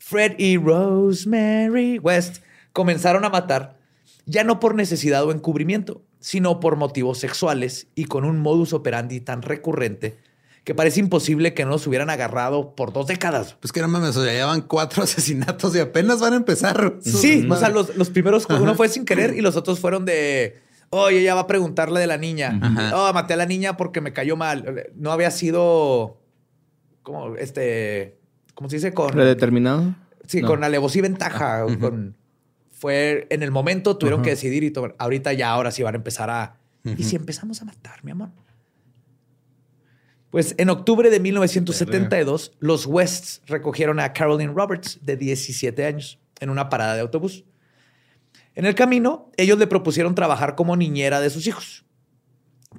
[0.02, 2.44] Fred y Rosemary West
[2.74, 3.78] comenzaron a matar
[4.26, 9.22] ya no por necesidad o encubrimiento, sino por motivos sexuales y con un modus operandi
[9.22, 10.18] tan recurrente
[10.64, 13.58] que parece imposible que no los hubieran agarrado por dos décadas.
[13.60, 16.98] Pues que no mames, o sea, llevan cuatro asesinatos y apenas van a empezar.
[17.02, 20.62] Sí, o sea, los, los primeros, uno fue sin querer y los otros fueron de,
[20.90, 22.60] oye, ella va a preguntarle de la niña.
[22.62, 22.92] Ajá.
[22.96, 24.88] Oh, maté a la niña porque me cayó mal.
[24.96, 26.20] No había sido,
[27.02, 28.21] como, este,
[28.62, 28.94] ¿cómo se dice?
[28.94, 29.96] Con, ¿Predeterminado?
[30.28, 30.50] sí, No.
[30.50, 31.66] con alevosía y ventaja.
[31.80, 32.16] con,
[32.70, 34.94] fue, en el momento tuvieron que decidir y tomar.
[35.00, 38.30] Ahorita ya, ahora sí van a empezar a, ¿y si empezamos a matar, mi amor?
[40.30, 46.52] Pues en octubre de 1972, los Wests recogieron a Carolyn Roberts, de 17 años, en
[46.52, 47.46] una parada de autobús.
[48.54, 51.84] En el camino, ellos le propusieron trabajar como niñera de sus hijos.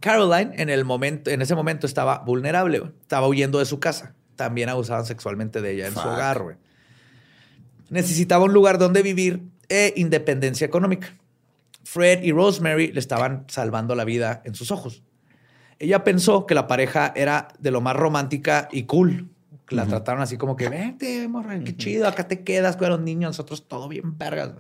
[0.01, 2.93] Caroline, en, el momento, en ese momento, estaba vulnerable.
[3.03, 4.14] Estaba huyendo de su casa.
[4.37, 6.43] También abusaban sexualmente de ella en su hogar.
[6.43, 6.57] güey.
[7.91, 11.14] Necesitaba un lugar donde vivir e independencia económica.
[11.85, 15.03] Fred y Rosemary le estaban salvando la vida en sus ojos.
[15.78, 19.28] Ella pensó que la pareja era de lo más romántica y cool.
[19.68, 23.30] La trataron así como que, vente, morra, qué chido, acá te quedas con los niños,
[23.30, 24.53] nosotros todo bien vergas.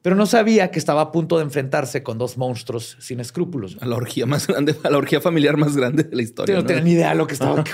[0.00, 3.78] Pero no sabía que estaba a punto de enfrentarse con dos monstruos sin escrúpulos.
[3.80, 6.54] A la orgía más grande, a la orgía familiar más grande de la historia.
[6.54, 6.66] no ¿no?
[6.66, 7.64] tenía ni idea de lo que estaba.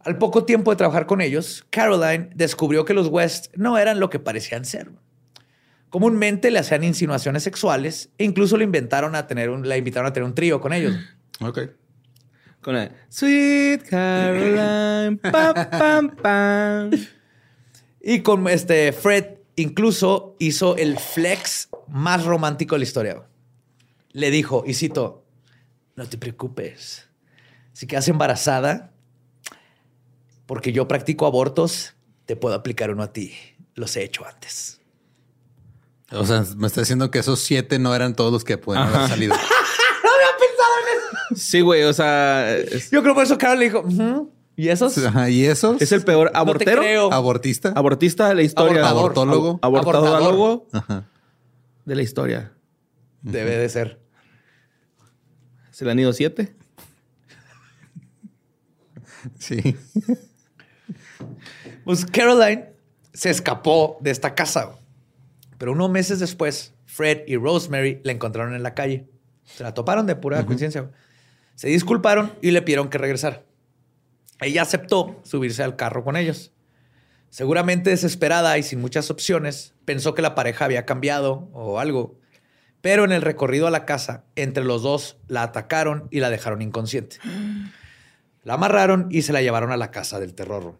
[0.00, 4.10] Al poco tiempo de trabajar con ellos, Caroline descubrió que los West no eran lo
[4.10, 4.90] que parecían ser.
[5.90, 10.12] Comúnmente le hacían insinuaciones sexuales e incluso le inventaron a tener un, la invitaron a
[10.12, 10.94] tener un trío con ellos.
[11.40, 11.60] Ok.
[12.60, 15.18] Con la Sweet Caroline.
[15.30, 16.90] pam, pam, pam.
[18.00, 23.22] Y con este Fred incluso hizo el flex más romántico de la historia.
[24.10, 25.24] Le dijo, y cito,
[25.94, 27.08] no te preocupes.
[27.72, 28.92] Si quedas embarazada,
[30.48, 31.94] porque yo practico abortos,
[32.26, 33.34] te puedo aplicar uno a ti.
[33.74, 34.80] Los he hecho antes.
[36.10, 39.08] O sea, me está diciendo que esos siete no eran todos los que pueden haber
[39.08, 39.34] salido.
[41.34, 41.82] Sí, güey.
[41.82, 44.96] O sea, es, Yo creo por eso Carol le dijo, "Ujú, ¿y esos?
[44.96, 45.80] Ajá, ¿Y esos?
[45.82, 47.12] es el peor No te abortero.
[47.12, 47.68] abortista.
[47.76, 48.88] Abortista de la historia.
[48.88, 49.58] Abortador.
[49.60, 50.66] Abortólogo.
[50.72, 51.04] Ajá.
[51.84, 52.54] de la historia.
[53.20, 54.00] Debe de ser.
[55.70, 56.56] Se le han ido siete.
[59.38, 59.76] Sí.
[61.88, 62.66] Pues Caroline
[63.14, 64.72] se escapó de esta casa.
[65.56, 69.08] Pero unos meses después, Fred y Rosemary la encontraron en la calle.
[69.46, 70.90] Se la toparon de pura coincidencia.
[71.54, 73.42] Se disculparon y le pidieron que regresara.
[74.42, 76.52] Ella aceptó subirse al carro con ellos.
[77.30, 82.18] Seguramente desesperada y sin muchas opciones, pensó que la pareja había cambiado o algo.
[82.82, 86.60] Pero en el recorrido a la casa, entre los dos la atacaron y la dejaron
[86.60, 87.16] inconsciente.
[88.44, 90.74] La amarraron y se la llevaron a la casa del terror.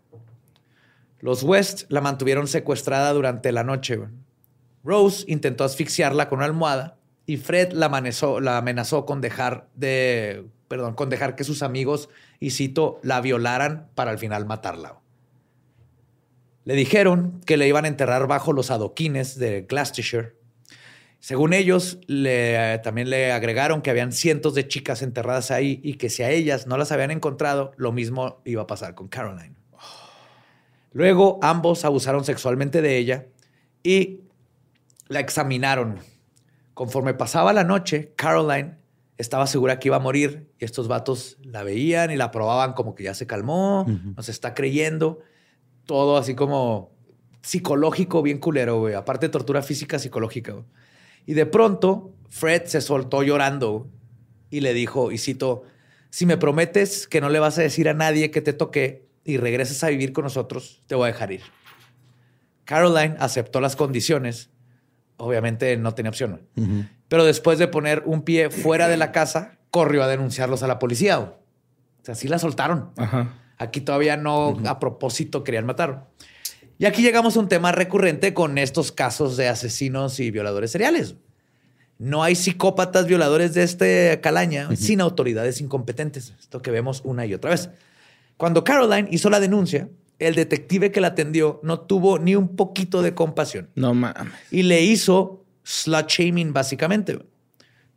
[1.21, 3.99] Los West la mantuvieron secuestrada durante la noche.
[4.85, 6.97] Rose intentó asfixiarla con una almohada
[7.27, 12.09] y Fred la amenazó, con dejar de, perdón, con dejar que sus amigos
[12.41, 15.01] y cito la violaran para al final matarla.
[16.65, 20.37] Le dijeron que le iban a enterrar bajo los adoquines de Gloucestershire.
[21.19, 21.99] Según ellos,
[22.83, 26.67] también le agregaron que habían cientos de chicas enterradas ahí y que si a ellas
[26.69, 29.58] no las habían encontrado, lo mismo iba a pasar con Caroline.
[30.93, 33.27] Luego ambos abusaron sexualmente de ella
[33.83, 34.21] y
[35.09, 35.99] la examinaron.
[36.75, 38.77] Conforme pasaba la noche, Caroline
[39.17, 42.95] estaba segura que iba a morir y estos vatos la veían y la probaban como
[42.95, 43.85] que ya se calmó,
[44.17, 45.19] nos está creyendo
[45.85, 46.93] todo así como
[47.43, 48.95] psicológico, bien culero, güey.
[48.95, 50.55] Aparte de tortura física, psicológica.
[51.27, 53.89] Y de pronto, Fred se soltó llorando
[54.51, 55.63] y le dijo, y cito,
[56.11, 59.37] si me prometes que no le vas a decir a nadie que te toqué y
[59.37, 61.43] regresas a vivir con nosotros, te voy a dejar ir.
[62.65, 64.49] Caroline aceptó las condiciones.
[65.19, 66.41] Obviamente no tenía opción.
[67.09, 70.79] Pero después de poner un pie fuera de la casa, corrió a denunciarlos a la
[70.79, 71.19] policía.
[71.21, 71.37] O
[72.03, 72.91] sea, sí la soltaron.
[72.97, 73.35] Ajá.
[73.59, 76.07] Aquí todavía no a propósito querían matar.
[76.79, 81.17] Y aquí llegamos a un tema recurrente con estos casos de asesinos y violadores seriales.
[81.99, 86.33] No hay psicópatas violadores de este calaña sin autoridades incompetentes.
[86.41, 87.69] Esto que vemos una y otra vez.
[88.39, 93.03] Cuando Caroline hizo la denuncia, el detective que la atendió no tuvo ni un poquito
[93.03, 94.33] de compasión No mames.
[94.51, 97.19] y le hizo slut shaming básicamente.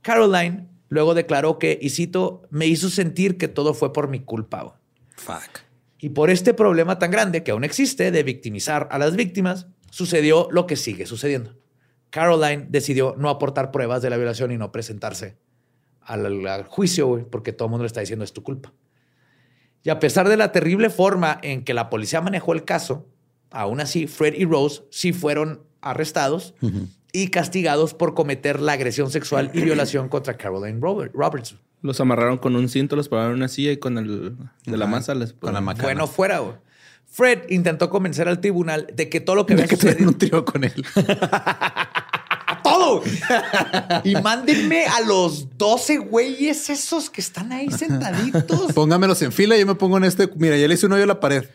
[0.02, 4.78] Caroline luego declaró que, y cito, me hizo sentir que todo fue por mi culpa.
[5.16, 5.60] Fuck.
[6.00, 10.48] Y por este problema tan grande que aún existe de victimizar a las víctimas, sucedió
[10.52, 11.56] lo que sigue sucediendo.
[12.10, 15.38] Caroline decidió no aportar pruebas de la violación y no presentarse
[16.02, 18.74] al, al juicio, güey, porque todo el mundo le está diciendo es tu culpa.
[19.84, 23.08] Y a pesar de la terrible forma en que la policía manejó el caso,
[23.50, 26.54] aún así Fred y Rose sí fueron arrestados
[27.12, 31.56] y castigados por cometer la agresión sexual y violación contra Caroline Robert- Roberts.
[31.82, 34.86] Los amarraron con un cinto, los pararon en una silla y con el de la
[34.86, 35.84] masa les Con la macana.
[35.84, 36.40] Bueno, fuera.
[37.08, 40.12] Fred intentó convencer al tribunal de que todo lo que De había que un sucedido...
[40.14, 40.74] trío con él.
[44.04, 48.72] Y mándenme a los 12 güeyes esos que están ahí sentaditos.
[48.76, 50.30] Póngamelos en fila y yo me pongo en este.
[50.36, 51.46] Mira, ya le hice un hoyo a la pared.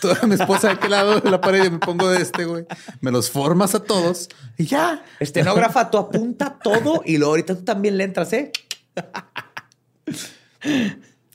[0.00, 2.64] Toda mi esposa de aquel lado de la pared yo me pongo de este, güey.
[3.00, 5.04] Me los formas a todos y ya.
[5.20, 8.52] Estenógrafa, tú apunta todo y luego ahorita tú también le entras, ¿eh?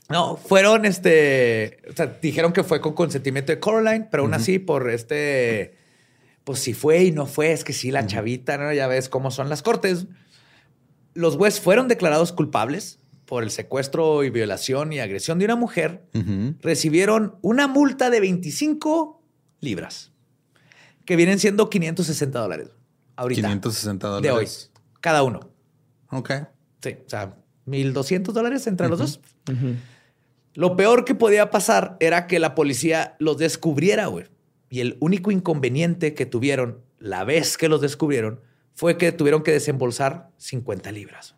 [0.08, 1.78] No, fueron este.
[1.90, 5.76] O sea, dijeron que fue con consentimiento de Coraline, pero aún así, por este.
[6.46, 8.72] Pues si fue y no fue, es que sí, la chavita, ¿no?
[8.72, 10.06] Ya ves cómo son las cortes.
[11.12, 16.06] Los West fueron declarados culpables por el secuestro y violación y agresión de una mujer.
[16.60, 19.20] Recibieron una multa de 25
[19.58, 20.12] libras,
[21.04, 22.68] que vienen siendo 560 dólares.
[23.16, 23.40] Ahorita.
[23.40, 24.22] 560 de hoy.
[24.22, 24.70] dólares.
[25.00, 25.50] Cada uno.
[26.10, 26.30] Ok.
[26.80, 27.34] Sí, o sea,
[27.64, 29.20] 1200 dólares entre los dos.
[30.54, 34.26] Lo peor que podía pasar era que la policía los descubriera, güey.
[34.68, 38.40] Y el único inconveniente que tuvieron la vez que los descubrieron
[38.74, 41.34] fue que tuvieron que desembolsar 50 libras.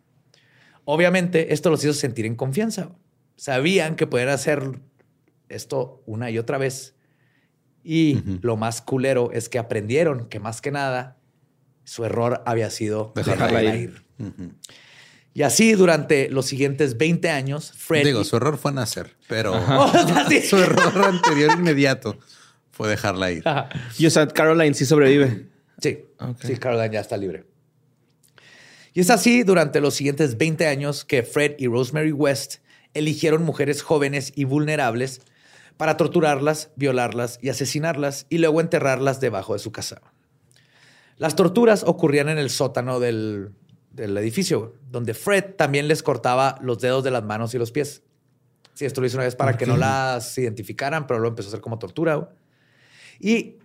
[0.84, 2.90] Obviamente, esto los hizo sentir en confianza.
[3.36, 4.80] Sabían que podían hacer
[5.48, 6.94] esto una y otra vez.
[7.84, 11.16] Y lo más culero es que aprendieron que más que nada
[11.84, 14.04] su error había sido Dejarla dejarla ir.
[15.32, 18.04] Y así durante los siguientes 20 años, Fred...
[18.04, 19.54] Digo, su error fue nacer, pero
[20.48, 22.18] su error anterior inmediato
[22.78, 23.42] fue dejarla ir.
[23.44, 23.68] Ajá.
[23.98, 25.48] Y o sea, Caroline sí sobrevive.
[25.82, 26.04] Sí,
[26.40, 27.44] sí, Caroline ya está libre.
[28.94, 32.58] Y es así durante los siguientes 20 años que Fred y Rosemary West
[32.94, 35.22] eligieron mujeres jóvenes y vulnerables
[35.76, 40.00] para torturarlas, violarlas y asesinarlas y luego enterrarlas debajo de su casa.
[41.16, 43.50] Las torturas ocurrían en el sótano del,
[43.90, 48.04] del edificio, donde Fred también les cortaba los dedos de las manos y los pies.
[48.74, 51.50] Sí, esto lo hizo una vez para que no las identificaran, pero luego empezó a
[51.50, 52.30] hacer como tortura.
[53.20, 53.56] Y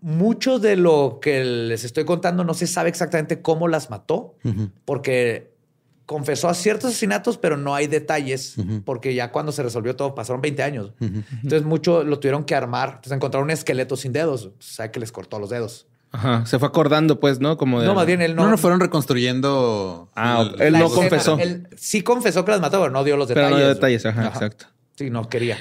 [0.00, 4.36] mucho de lo que les estoy contando no se sabe exactamente cómo las mató,
[4.84, 5.52] porque
[6.06, 8.54] confesó a ciertos asesinatos, pero no hay detalles,
[8.84, 10.92] porque ya cuando se resolvió todo pasaron 20 años.
[11.00, 12.88] Entonces mucho lo tuvieron que armar.
[12.90, 14.46] Entonces encontraron un esqueleto sin dedos.
[14.46, 15.86] O sea, que les cortó los dedos.
[16.10, 16.46] Ajá.
[16.46, 17.58] Se fue acordando, pues, ¿no?
[17.58, 17.86] Como de.
[17.86, 18.44] No, más bien él no.
[18.44, 20.08] No, no fueron reconstruyendo.
[20.16, 20.94] Ah, el- él no escena.
[21.02, 21.38] confesó.
[21.38, 23.58] Él sí confesó que las mató, pero no dio los Pero detalles.
[23.58, 24.66] no dio detalles, ajá, exacto.
[24.96, 25.58] Sí, no quería.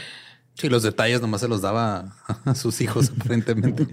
[0.58, 3.86] Sí, los detalles nomás se los daba a sus hijos, aparentemente.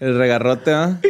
[0.00, 1.00] El regarrote, ¿ah?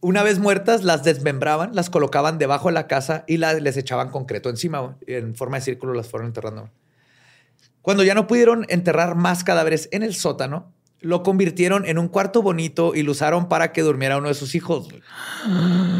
[0.00, 4.10] Una vez muertas, las desmembraban, las colocaban debajo de la casa y la- les echaban
[4.10, 4.96] concreto encima.
[5.06, 6.70] En forma de círculo las fueron enterrando.
[7.82, 10.72] Cuando ya no pudieron enterrar más cadáveres en el sótano,
[11.02, 14.54] lo convirtieron en un cuarto bonito y lo usaron para que durmiera uno de sus
[14.54, 14.88] hijos.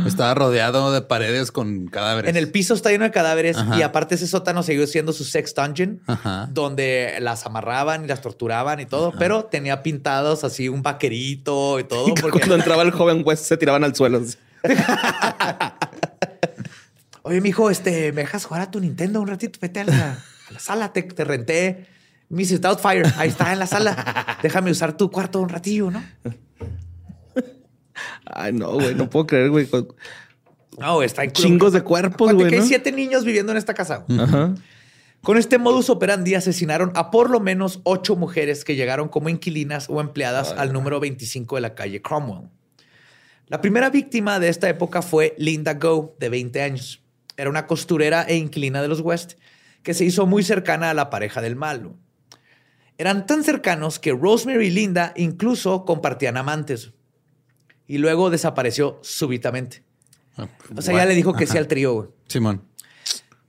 [0.06, 2.28] Estaba rodeado de paredes con cadáveres.
[2.28, 3.78] En el piso está lleno de cadáveres Ajá.
[3.78, 6.48] y aparte ese sótano siguió siendo su sex dungeon, Ajá.
[6.52, 11.84] donde las amarraban y las torturaban y todo, pero tenía pintados así un vaquerito y
[11.84, 12.14] todo.
[12.20, 14.20] Porque, Cuando entraba el joven West se tiraban al suelo.
[17.22, 19.58] oye, mijo, este, ¿me dejas jugar a tu Nintendo un ratito?
[19.62, 21.86] Vete a la, a la sala, te, te renté
[22.30, 22.60] Mrs.
[22.60, 23.02] Doubtfire.
[23.16, 24.38] Ahí está en la sala.
[24.42, 26.02] Déjame usar tu cuarto un ratillo, ¿no?
[28.24, 29.68] Ay, no, güey, no puedo creer, güey.
[30.78, 32.48] No, está en Chingos de cuerpos, güey.
[32.48, 34.06] que hay siete niños viviendo en esta casa.
[34.18, 34.54] Ajá.
[35.22, 39.90] Con este modus operandi asesinaron a por lo menos ocho mujeres que llegaron como inquilinas
[39.90, 42.48] o empleadas al número 25 de la calle Cromwell.
[43.46, 47.02] La primera víctima de esta época fue Linda Go, de 20 años.
[47.36, 49.32] Era una costurera e inquilina de los West
[49.82, 51.96] que se hizo muy cercana a la pareja del malo.
[53.00, 56.92] Eran tan cercanos que Rosemary y Linda incluso compartían amantes.
[57.86, 59.82] Y luego desapareció súbitamente.
[60.76, 61.94] O sea, ya le dijo que sí al trío.
[61.94, 62.08] güey.
[62.28, 62.62] Simón.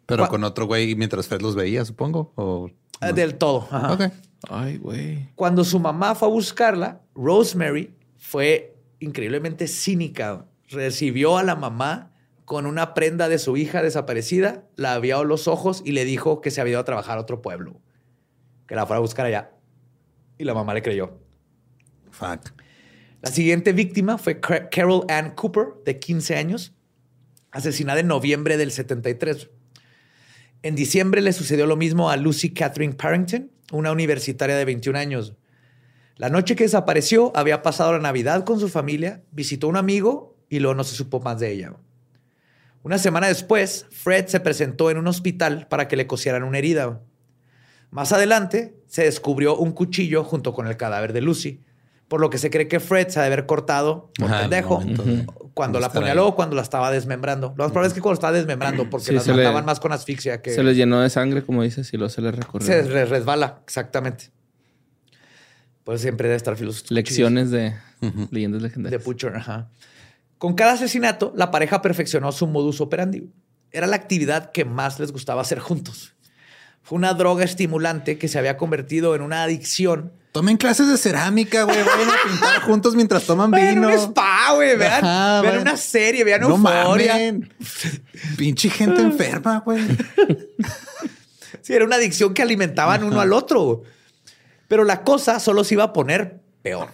[0.05, 2.31] Pero con otro güey mientras Fred los veía, supongo.
[2.35, 2.69] O...
[3.01, 3.67] Eh, Del todo.
[3.71, 3.91] Ajá.
[3.91, 4.01] Ok.
[4.49, 5.27] Ay, güey.
[5.35, 10.45] Cuando su mamá fue a buscarla, Rosemary fue increíblemente cínica.
[10.69, 12.13] Recibió a la mamá
[12.45, 16.39] con una prenda de su hija desaparecida, la vio a los ojos y le dijo
[16.39, 17.81] que se había ido a trabajar a otro pueblo,
[18.71, 19.51] que la fuera a buscar allá.
[20.37, 21.19] Y la mamá le creyó.
[22.09, 22.53] Fuck.
[23.21, 26.73] La siguiente víctima fue Ca- Carol Ann Cooper, de 15 años,
[27.51, 29.49] asesinada en noviembre del 73.
[30.63, 35.33] En diciembre le sucedió lo mismo a Lucy Catherine Parrington, una universitaria de 21 años.
[36.15, 40.37] La noche que desapareció había pasado la Navidad con su familia, visitó a un amigo
[40.47, 41.73] y luego no se supo más de ella.
[42.83, 47.01] Una semana después, Fred se presentó en un hospital para que le cosieran una herida.
[47.91, 51.61] Más adelante, se descubrió un cuchillo junto con el cadáver de Lucy,
[52.07, 54.79] por lo que se cree que Fred se ha de haber cortado por Ajá, pendejo
[54.83, 57.53] de- cuando de la apuñaló o cuando la estaba desmembrando.
[57.57, 59.65] Lo más probable es que cuando la estaba desmembrando, porque Sí, las se le- mataban
[59.65, 62.33] más con asfixia que Se les llenó de sangre, como dices, y luego se les
[62.35, 62.65] recorrió.
[62.67, 64.31] se re- resbala, exactamente.
[65.83, 66.95] Pues siempre debe estar filosofía.
[66.95, 67.75] Lecciones de
[68.29, 69.03] leyendas De legendarias.
[69.03, 69.69] Butcher, ajá.
[70.37, 73.29] Con cada asesinato, la pareja perfeccionó su modus operandi.
[73.71, 76.13] Era la actividad que más les gustaba hacer juntos.
[76.83, 80.11] Fue una droga estimulante que se había convertido en una adicción.
[80.31, 81.77] Tomen clases de cerámica, güey.
[81.83, 83.87] Vayan a pintar juntos mientras toman Vean vino.
[83.89, 84.77] un spa, güey.
[84.77, 85.61] Vean, Ajá, vean vayan.
[85.61, 87.13] una serie, vean No euforia.
[87.13, 87.53] mamen.
[88.37, 89.81] Pinche gente enferma, güey.
[91.61, 93.83] Sí, era una adicción que alimentaban uno al otro.
[94.67, 96.89] Pero la cosa solo se iba a poner peor.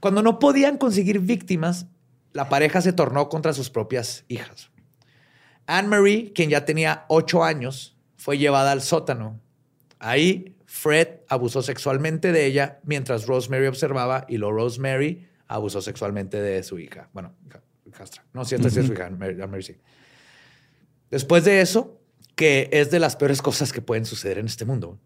[0.00, 1.86] Cuando no podían conseguir víctimas,
[2.34, 4.68] la pareja se tornó contra sus propias hijas.
[5.66, 7.93] Anne Marie, quien ya tenía ocho años,
[8.24, 9.38] fue llevada al sótano.
[9.98, 16.62] Ahí, Fred abusó sexualmente de ella mientras Rosemary observaba y luego Rosemary abusó sexualmente de
[16.62, 17.10] su hija.
[17.12, 17.34] Bueno,
[17.84, 18.24] hijastra.
[18.32, 19.76] No, sí, esta sí es su hija, Mary, Mary sí.
[21.10, 22.00] Después de eso,
[22.34, 24.98] que es de las peores cosas que pueden suceder en este mundo,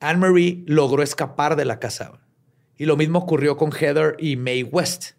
[0.00, 2.18] Anne Marie logró escapar de la casa.
[2.76, 5.12] Y lo mismo ocurrió con Heather y Mae West.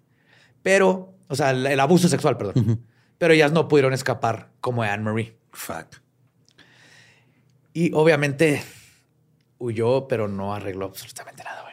[0.61, 2.85] Pero, o sea, el, el abuso sexual, perdón.
[3.17, 5.37] Pero ellas no pudieron escapar como Anne Marie.
[5.53, 6.01] Fuck.
[7.79, 8.61] Y obviamente
[9.57, 11.63] huyó, pero no arregló absolutamente nada.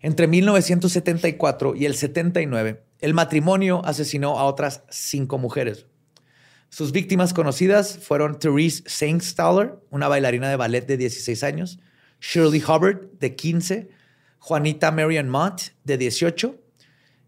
[0.00, 5.84] Entre 1974 y el 79, el matrimonio asesinó a otras cinco mujeres.
[6.70, 11.80] Sus víctimas conocidas fueron Therese Saintstaller, una bailarina de ballet de 16 años,
[12.22, 13.90] Shirley Hubbard, de 15,
[14.38, 16.58] Juanita Marion Mott, de 18,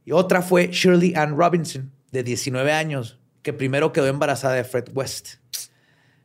[0.06, 4.88] y otra fue Shirley Ann Robinson, de 19 años, que primero quedó embarazada de Fred
[4.94, 5.41] West.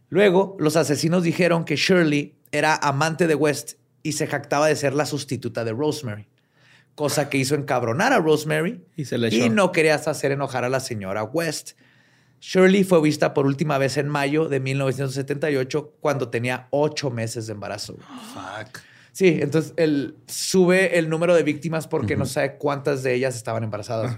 [0.10, 4.94] Luego, los asesinos dijeron que Shirley era amante de West y se jactaba de ser
[4.94, 6.28] la sustituta de Rosemary,
[6.96, 9.54] cosa que hizo encabronar a Rosemary Y se le y echó.
[9.54, 11.72] no quería hacer enojar a la señora West.
[12.40, 17.54] Shirley fue vista por última vez en mayo de 1978 cuando tenía ocho meses de
[17.54, 17.98] embarazo.
[18.34, 18.80] Fuck.
[19.12, 23.64] Sí, entonces él sube el número de víctimas porque no sabe cuántas de ellas estaban
[23.64, 24.16] embarazadas.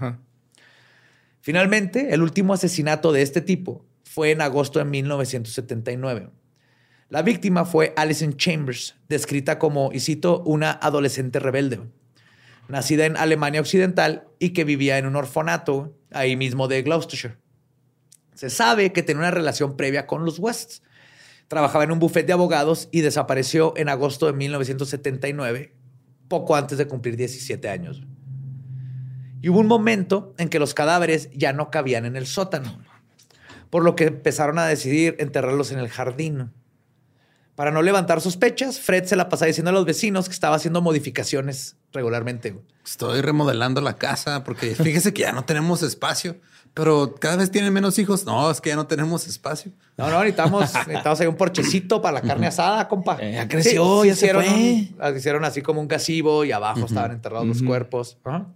[1.40, 6.30] Finalmente, el último asesinato de este tipo fue en agosto de 1979.
[7.10, 11.80] La víctima fue Alison Chambers, descrita como, y cito, una adolescente rebelde,
[12.66, 17.36] nacida en Alemania Occidental y que vivía en un orfanato ahí mismo de Gloucestershire.
[18.34, 20.82] Se sabe que tenía una relación previa con los Wests.
[21.46, 25.72] Trabajaba en un bufete de abogados y desapareció en agosto de 1979,
[26.26, 28.02] poco antes de cumplir 17 años.
[29.40, 32.89] Y hubo un momento en que los cadáveres ya no cabían en el sótano,
[33.70, 36.50] por lo que empezaron a decidir enterrarlos en el jardín.
[37.54, 40.80] Para no levantar sospechas, Fred se la pasaba diciendo a los vecinos que estaba haciendo
[40.80, 42.58] modificaciones regularmente.
[42.84, 46.36] Estoy remodelando la casa porque fíjese que ya no tenemos espacio,
[46.72, 48.24] pero cada vez tienen menos hijos.
[48.24, 49.72] No, es que ya no tenemos espacio.
[49.98, 53.18] No, no, necesitamos, necesitamos ahí un porchecito para la carne asada, compa.
[53.20, 54.88] Eh, ya creció, ya se hicieron, fue.
[55.10, 58.16] un- hicieron así como un gasivo y abajo estaban enterrados los cuerpos.
[58.24, 58.46] Ajá.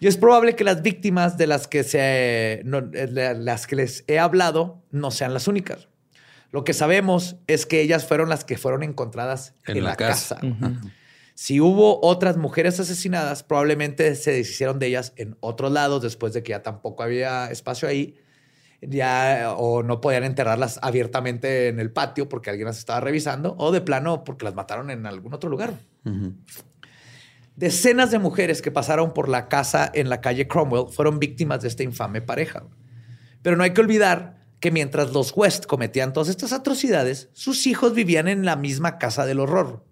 [0.00, 3.76] Y es probable que las víctimas de las que, se, no, eh, de las que
[3.76, 5.88] les he hablado no sean las únicas.
[6.50, 9.96] Lo que sabemos es que ellas fueron las que fueron encontradas en, En la, la
[9.96, 10.36] casa.
[10.36, 10.80] casa.
[11.34, 16.42] Si hubo otras mujeres asesinadas, probablemente se deshicieron de ellas en otros lados después de
[16.42, 18.16] que ya tampoco había espacio ahí.
[18.80, 23.72] Ya, o no podían enterrarlas abiertamente en el patio porque alguien las estaba revisando, o
[23.72, 25.74] de plano porque las mataron en algún otro lugar.
[27.58, 31.66] Decenas de mujeres que pasaron por la casa en la calle Cromwell fueron víctimas de
[31.66, 32.62] esta infame pareja.
[33.42, 37.94] Pero no hay que olvidar que mientras los West cometían todas estas atrocidades, sus hijos
[37.94, 39.84] vivían en la misma casa del horror.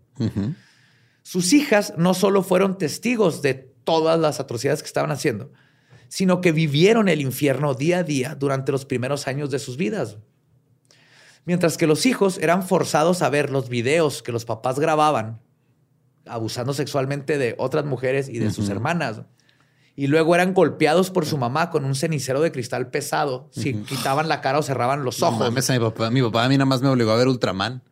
[1.22, 5.50] Sus hijas no solo fueron testigos de todas las atrocidades que estaban haciendo,
[6.06, 10.18] sino que vivieron el infierno día a día durante los primeros años de sus vidas.
[11.44, 15.40] Mientras que los hijos eran forzados a ver los videos que los papás grababan,
[16.28, 19.22] abusando sexualmente de otras mujeres y de sus hermanas.
[19.98, 24.28] Y luego eran golpeados por su mamá con un cenicero de cristal pesado si quitaban
[24.28, 25.38] la cara o cerraban los No ojos.
[25.40, 27.82] mames, a mi papá, mi papá a mí nada más me obligó a ver Ultraman.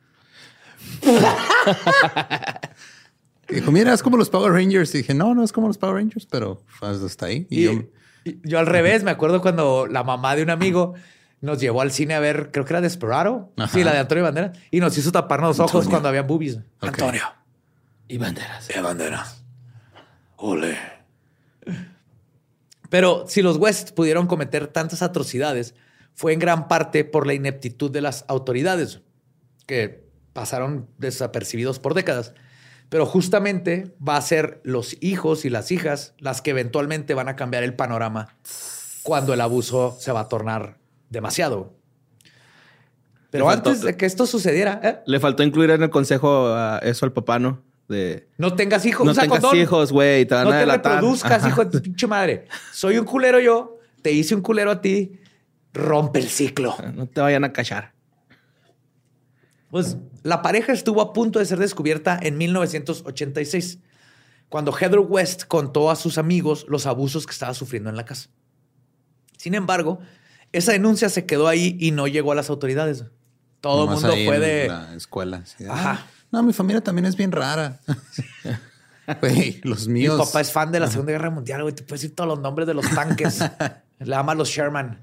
[3.49, 4.95] Dijo, mira, es como los Power Rangers.
[4.95, 7.47] Y dije, no, no es como los Power Rangers, pero pues, hasta ahí.
[7.51, 7.89] Y, Y,
[8.43, 10.95] yo, al revés, me acuerdo cuando la mamá de un amigo
[11.43, 13.53] nos llevó al cine a ver, creo que era Desperado.
[13.59, 13.70] Ajá.
[13.72, 14.59] Sí, la de Antonio Banderas.
[14.70, 15.91] Y nos hizo taparnos los ojos Antonio.
[15.91, 16.59] cuando había boobies.
[16.80, 17.22] Antonio.
[18.09, 18.68] Y banderas.
[18.68, 19.42] De Banderas.
[20.36, 20.76] Ole.
[22.90, 25.74] Pero si los West pudieron cometer tantas atrocidades,
[26.14, 29.00] fue en gran parte por la ineptitud de las autoridades,
[29.66, 32.34] que pasaron desapercibidos por décadas.
[32.90, 37.36] Pero justamente va a ser los hijos y las hijas las que eventualmente van a
[37.36, 38.36] cambiar el panorama
[39.02, 40.76] cuando el abuso se va a tornar
[41.09, 41.74] demasiado.
[43.30, 45.00] Pero faltó- antes de que esto sucediera, ¿eh?
[45.07, 47.62] Le faltó incluir en el consejo a eso al papá, ¿no?
[47.89, 49.05] De no tengas hijos.
[49.05, 49.59] no usa tengas condón.
[49.59, 50.93] hijos, güey, te van No a te delatar.
[50.95, 51.49] reproduzcas, Ajá.
[51.49, 52.47] hijo de tu pinche madre.
[52.72, 55.20] Soy un culero yo, te hice un culero a ti,
[55.72, 56.74] rompe el ciclo.
[56.95, 57.93] No te vayan a cachar.
[59.70, 63.78] Pues la pareja estuvo a punto de ser descubierta en 1986,
[64.49, 68.28] cuando Heather West contó a sus amigos los abusos que estaba sufriendo en la casa.
[69.37, 69.99] Sin embargo,
[70.53, 73.05] esa denuncia se quedó ahí y no llegó a las autoridades.
[73.61, 74.68] Todo el mundo ahí fue en de...
[74.68, 75.43] la escuela.
[75.59, 76.07] de, Ajá.
[76.35, 77.80] "Ah, No, mi familia también es bien rara.
[79.20, 80.18] Güey, los Mi míos.
[80.18, 81.74] papá es fan de la Segunda Guerra Mundial, güey.
[81.74, 83.39] Te puedes decir todos los nombres de los tanques.
[83.99, 84.99] Le ama a los Sherman.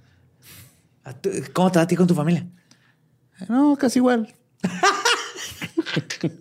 [1.04, 2.48] ¿A tú- ¿Cómo te va a ti con tu familia?
[3.48, 4.34] No, casi igual.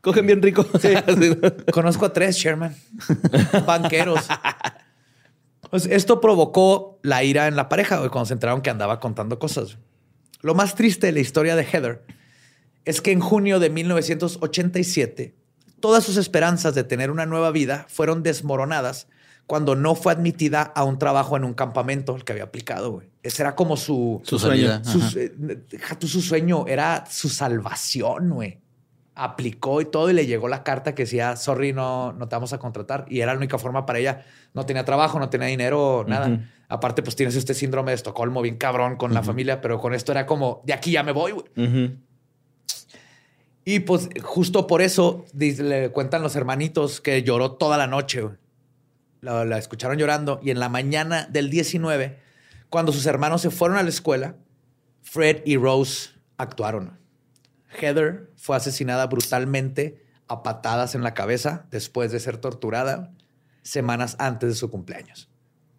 [0.00, 0.66] Cogen bien rico.
[1.70, 2.74] Conozco a tres Sherman,
[3.66, 4.26] banqueros.
[5.70, 9.38] Pues esto provocó la ira en la pareja güey, cuando se enteraron que andaba contando
[9.38, 9.78] cosas.
[10.40, 12.04] Lo más triste de la historia de Heather
[12.84, 15.34] es que en junio de 1987
[15.80, 19.08] todas sus esperanzas de tener una nueva vida fueron desmoronadas
[19.46, 22.92] cuando no fue admitida a un trabajo en un campamento el que había aplicado.
[22.92, 23.08] güey.
[23.22, 24.82] Ese era como su, Su salida.
[24.84, 25.10] su, Ajá.
[25.16, 25.32] eh,
[25.68, 28.60] deja tú su sueño, era su salvación, güey.
[29.14, 32.52] Aplicó y todo y le llegó la carta que decía, sorry, no, no te vamos
[32.52, 33.04] a contratar.
[33.10, 34.24] Y era la única forma para ella.
[34.54, 36.40] No tenía trabajo, no tenía dinero, nada.
[36.68, 40.12] Aparte, pues tienes este síndrome de Estocolmo bien cabrón con la familia, pero con esto
[40.12, 41.44] era como, de aquí ya me voy, güey.
[43.64, 48.28] Y pues justo por eso le cuentan los hermanitos que lloró toda la noche.
[49.20, 52.18] La, la escucharon llorando y en la mañana del 19,
[52.70, 54.34] cuando sus hermanos se fueron a la escuela,
[55.02, 56.98] Fred y Rose actuaron.
[57.80, 63.12] Heather fue asesinada brutalmente a patadas en la cabeza después de ser torturada
[63.62, 65.28] semanas antes de su cumpleaños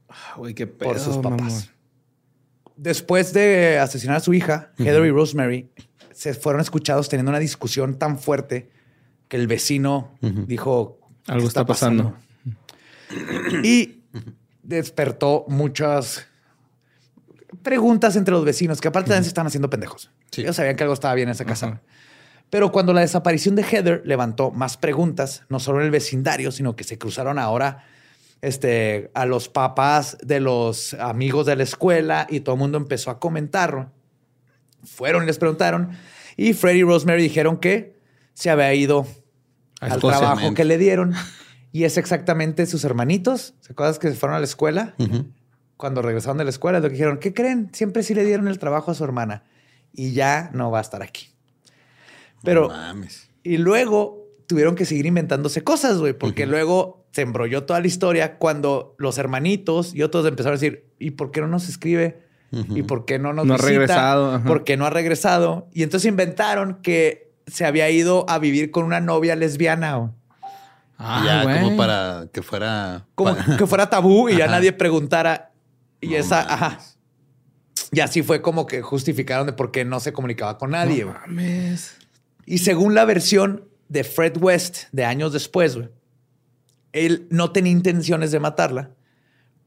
[0.08, 1.70] Ah, Güey, qué por pedo, sus papás.
[2.76, 5.70] Después de asesinar a su hija, Heather y Rosemary
[6.14, 8.70] se fueron escuchados teniendo una discusión tan fuerte
[9.28, 12.16] que el vecino dijo Algo "¿Qué está pasando?"
[13.64, 14.04] y
[14.62, 16.28] despertó muchas
[17.62, 20.12] preguntas entre los vecinos que aparte también se estaban haciendo pendejos.
[20.32, 20.42] Sí.
[20.42, 21.82] Ellos sabían que algo estaba bien en esa casa.
[22.50, 26.76] Pero cuando la desaparición de Heather levantó más preguntas, no solo en el vecindario, sino
[26.76, 27.86] que se cruzaron ahora
[28.42, 33.10] este, a los papás de los amigos de la escuela y todo el mundo empezó
[33.10, 33.92] a comentarlo.
[34.84, 35.92] Fueron y les preguntaron
[36.38, 38.00] y Freddy y Rosemary dijeron que
[38.34, 39.06] se había ido
[39.80, 41.14] al trabajo que le dieron
[41.72, 43.54] y es exactamente sus hermanitos.
[43.62, 44.96] ¿Se acuerdas que se fueron a la escuela?
[45.78, 47.70] Cuando regresaron de la escuela, lo que dijeron, ¿qué creen?
[47.74, 49.44] Siempre sí le dieron el trabajo a su hermana
[49.92, 51.28] y ya no va a estar aquí.
[52.44, 53.30] Pero No mames.
[53.44, 58.38] y luego tuvieron que seguir inventándose cosas, güey, porque luego se embrolló toda la historia
[58.38, 62.24] cuando los hermanitos y otros empezaron a decir, ¿y por qué no nos escribe?
[62.76, 63.70] ¿Y por qué no nos No ha visita?
[63.72, 64.46] regresado, ajá.
[64.46, 65.68] ¿Por qué no ha regresado?
[65.74, 70.12] Y entonces inventaron que se había ido a vivir con una novia lesbiana.
[71.00, 73.06] Y ya como para que fuera...
[73.16, 74.54] como que fuera tabú y ya Ajá.
[74.56, 75.52] nadie preguntara.
[76.00, 76.52] Y No esa, mames.
[76.52, 76.80] ajá.
[77.92, 81.04] Y así fue como que justificaron de por qué no se comunicaba con nadie.
[81.06, 81.16] güey.
[81.28, 81.98] Mames.
[82.46, 85.78] Y según la versión de Fred West de años después,
[86.92, 88.92] él no tenía intenciones de matarla,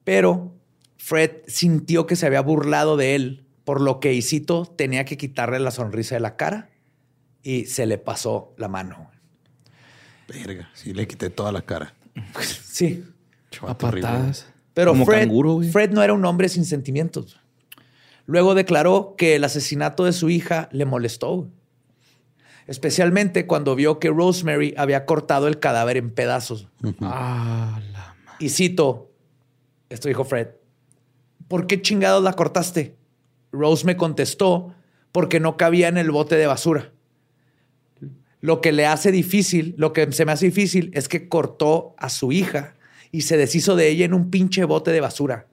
[0.04, 0.54] pero
[0.96, 5.16] Fred sintió que se había burlado de él, por lo que, y cito, tenía que
[5.16, 6.70] quitarle la sonrisa de la cara
[7.42, 9.10] y se le pasó la mano.
[10.28, 11.94] Verga, sí le quité toda la cara.
[12.42, 13.04] Sí.
[13.62, 14.46] A patadas.
[14.74, 15.70] Pero Como Fred, canguro, güey.
[15.70, 17.40] Fred no era un hombre sin sentimientos.
[18.26, 21.48] Luego declaró que el asesinato de su hija le molestó.
[22.66, 26.68] Especialmente cuando vio que Rosemary había cortado el cadáver en pedazos.
[27.00, 29.12] Ah, la Y cito,
[29.88, 30.48] esto dijo Fred,
[31.48, 32.96] ¿por qué chingados la cortaste?
[33.52, 34.74] Rose me contestó,
[35.12, 36.92] porque no cabía en el bote de basura.
[38.40, 42.10] Lo que le hace difícil, lo que se me hace difícil es que cortó a
[42.10, 42.74] su hija
[43.10, 45.46] y se deshizo de ella en un pinche bote de basura.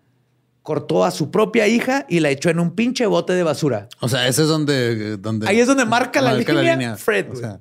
[0.62, 3.90] Cortó a su propia hija y la echó en un pinche bote de basura.
[4.00, 5.18] O sea, ese es donde...
[5.18, 7.60] donde Ahí es donde marca la línea, Fred, O sea,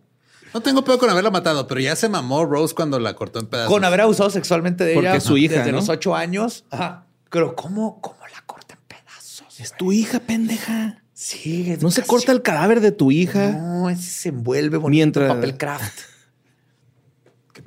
[0.55, 3.47] no tengo peor con haberla matado, pero ya se mamó Rose cuando la cortó en
[3.47, 3.73] pedazos.
[3.73, 5.79] Con haber abusado sexualmente de Porque ella es su hija, desde ¿no?
[5.79, 6.65] los ocho años.
[6.71, 7.07] Ajá.
[7.33, 9.59] Pero ¿cómo, cómo la corta en pedazos?
[9.59, 11.03] Es tu hija, pendeja.
[11.15, 13.53] Sí, No se corta el cadáver de tu hija.
[13.53, 16.01] No, ese se envuelve bonito Mientras- en papel craft.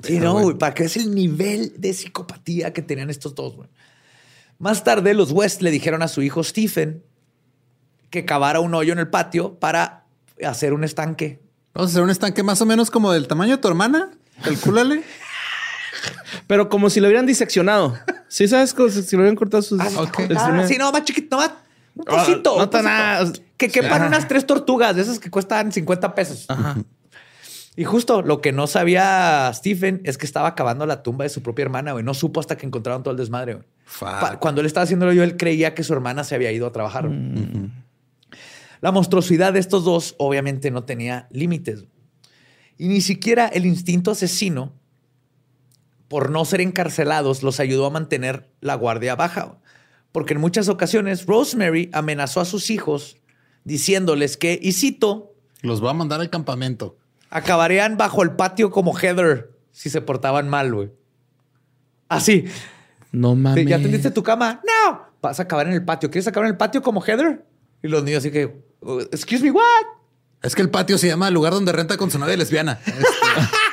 [0.04, 0.44] Sí, no, güey.
[0.46, 3.70] güey, para que es el nivel de psicopatía que tenían estos dos, güey.
[4.60, 7.04] Más tarde, los West le dijeron a su hijo Stephen
[8.10, 10.06] que cavara un hoyo en el patio para
[10.46, 11.42] hacer un estanque.
[11.74, 14.12] Vamos a hacer un estanque más o menos como del tamaño de tu hermana.
[14.44, 15.04] Calcúlale.
[16.48, 17.98] Pero como si lo hubieran diseccionado.
[18.28, 18.74] ¿Sí sabes?
[18.74, 19.80] Como si lo hubieran cortado sus...
[19.80, 21.52] Ah, sí, no, más chiquito, más.
[21.96, 22.58] Un Ah, pocito.
[22.58, 23.32] no tan nada.
[23.58, 24.08] Que quepan Ajá.
[24.08, 26.46] unas tres tortugas de esas que cuestan 50 pesos.
[26.50, 26.76] Ajá.
[27.78, 31.42] Y justo lo que no sabía Stephen es que estaba cavando la tumba de su
[31.42, 32.04] propia hermana, güey.
[32.04, 33.66] No supo hasta que encontraron todo el desmadre, güey.
[34.40, 37.08] Cuando él estaba haciéndolo yo, él creía que su hermana se había ido a trabajar.
[37.08, 37.70] güey.
[38.82, 41.86] La monstruosidad de estos dos obviamente no tenía límites.
[42.78, 44.74] Y ni siquiera el instinto asesino,
[46.08, 49.58] por no ser encarcelados, los ayudó a mantener la guardia baja.
[50.12, 53.18] Porque en muchas ocasiones Rosemary amenazó a sus hijos
[53.64, 56.98] diciéndoles que, y cito, Los va a mandar al campamento.
[57.30, 60.92] acabarían bajo el patio como Heather si se portaban mal, güey.
[62.08, 62.46] Así.
[63.12, 63.66] No mames.
[63.68, 64.62] ¿Ya tendiste tu cama?
[64.66, 65.02] No.
[65.22, 66.10] Vas a acabar en el patio.
[66.12, 67.44] ¿Quieres acabar en el patio como Heather?
[67.82, 69.64] Y los niños así que, "Uh, excuse me, what?
[70.44, 72.80] Es que el patio se llama el lugar donde renta con su novia lesbiana.
[72.86, 72.96] Este,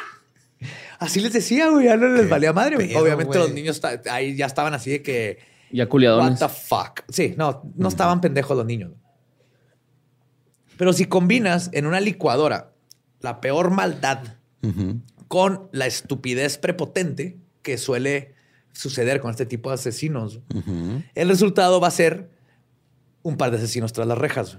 [1.03, 1.87] Así les decía, güey.
[1.87, 2.77] Ya no les valía madre.
[2.77, 2.89] güey.
[2.89, 3.41] pedo, Obviamente güey.
[3.41, 3.81] los niños
[4.11, 5.39] ahí ya estaban así de que,
[5.71, 6.39] Ya what culiadones.
[6.39, 7.01] the fuck.
[7.09, 8.93] Sí, no, no estaban pendejos los niños.
[10.77, 12.73] Pero si combinas en una licuadora
[13.21, 14.21] la peor maldad
[15.29, 18.35] con la estupidez prepotente que suele
[18.73, 20.41] suceder con este tipo de asesinos,
[21.15, 22.31] el resultado va a ser
[23.23, 24.59] un par de asesinos tras las rejas.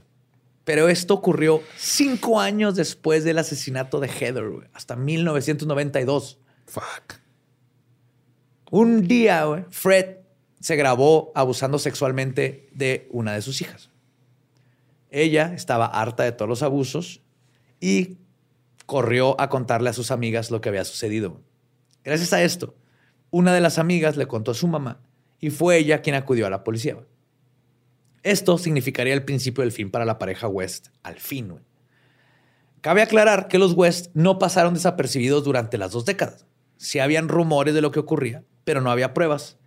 [0.64, 6.40] Pero esto ocurrió cinco años después del asesinato de Heather, güey, hasta 1992.
[6.66, 7.16] Fuck.
[8.72, 10.18] Un día, güey, Fred
[10.60, 13.90] se grabó abusando sexualmente de una de sus hijas.
[15.10, 17.22] Ella estaba harta de todos los abusos
[17.80, 18.18] y
[18.86, 21.42] corrió a contarle a sus amigas lo que había sucedido.
[22.04, 22.76] Gracias a esto,
[23.30, 25.02] una de las amigas le contó a su mamá
[25.40, 26.98] y fue ella quien acudió a la policía.
[28.24, 31.60] Esto significaría el principio del fin para la pareja West, al fin.
[32.80, 36.46] Cabe aclarar que los West no pasaron desapercibidos durante las dos décadas.
[36.78, 39.58] Sí habían rumores de lo que ocurría, pero no había pruebas.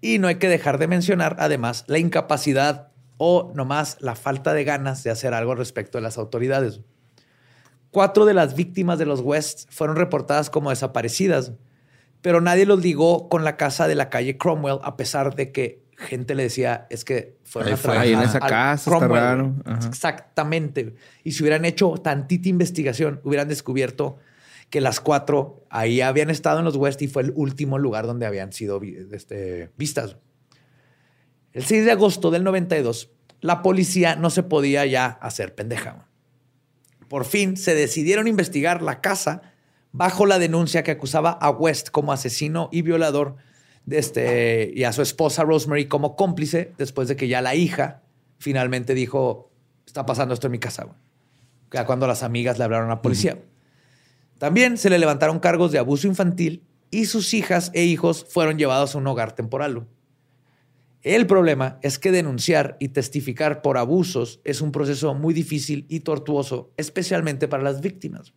[0.00, 4.64] Y no hay que dejar de mencionar, además, la incapacidad o nomás la falta de
[4.64, 6.80] ganas de hacer algo respecto de las autoridades.
[7.90, 11.52] Cuatro de las víctimas de los West fueron reportadas como desaparecidas,
[12.22, 15.82] pero nadie los ligó con la casa de la calle Cromwell, a pesar de que
[16.00, 19.54] gente le decía, es que fueron Ahí a trabajar Ahí en esa casa, está raro.
[19.64, 19.88] Ajá.
[19.88, 20.94] Exactamente.
[21.24, 24.18] Y si hubieran hecho tantita investigación, hubieran descubierto
[24.70, 28.24] que las cuatro ahí habían estado en los West y fue el último lugar donde
[28.24, 28.80] habían sido
[29.12, 30.16] este, vistas.
[31.52, 36.06] El 6 de agosto del 92, la policía no se podía ya hacer pendeja.
[37.08, 39.42] Por fin se decidieron investigar la casa
[39.90, 43.36] bajo la denuncia que acusaba a West como asesino y violador
[43.88, 48.02] este, y a su esposa Rosemary como cómplice después de que ya la hija
[48.38, 49.50] finalmente dijo,
[49.86, 50.84] está pasando esto en mi casa.
[50.84, 50.96] güey".
[51.72, 53.38] Ya cuando las amigas le hablaron a la policía.
[54.38, 58.94] También se le levantaron cargos de abuso infantil y sus hijas e hijos fueron llevados
[58.94, 59.86] a un hogar temporal.
[61.02, 66.00] El problema es que denunciar y testificar por abusos es un proceso muy difícil y
[66.00, 68.34] tortuoso, especialmente para las víctimas.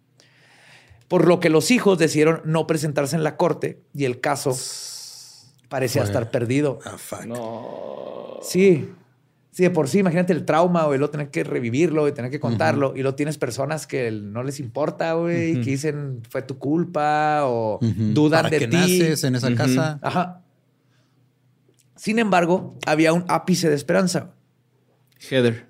[1.09, 4.55] Por lo que los hijos decidieron no presentarse en la corte y el caso
[5.73, 6.77] parecía estar perdido.
[6.85, 8.43] Ah, fuck.
[8.43, 8.87] Sí.
[9.49, 12.39] Sí, de por sí, imagínate el trauma, güey, lo tener que revivirlo y tener que
[12.39, 12.93] contarlo.
[12.95, 17.41] Y lo tienes personas que no les importa, güey, y que dicen fue tu culpa
[17.45, 18.13] o Ujú.
[18.13, 18.75] dudan ¿Para de qué ti.
[18.75, 19.97] naces en esa casa?
[20.03, 20.41] Ajá.
[21.95, 24.31] Sin embargo, había un ápice de esperanza.
[25.31, 25.65] Heather.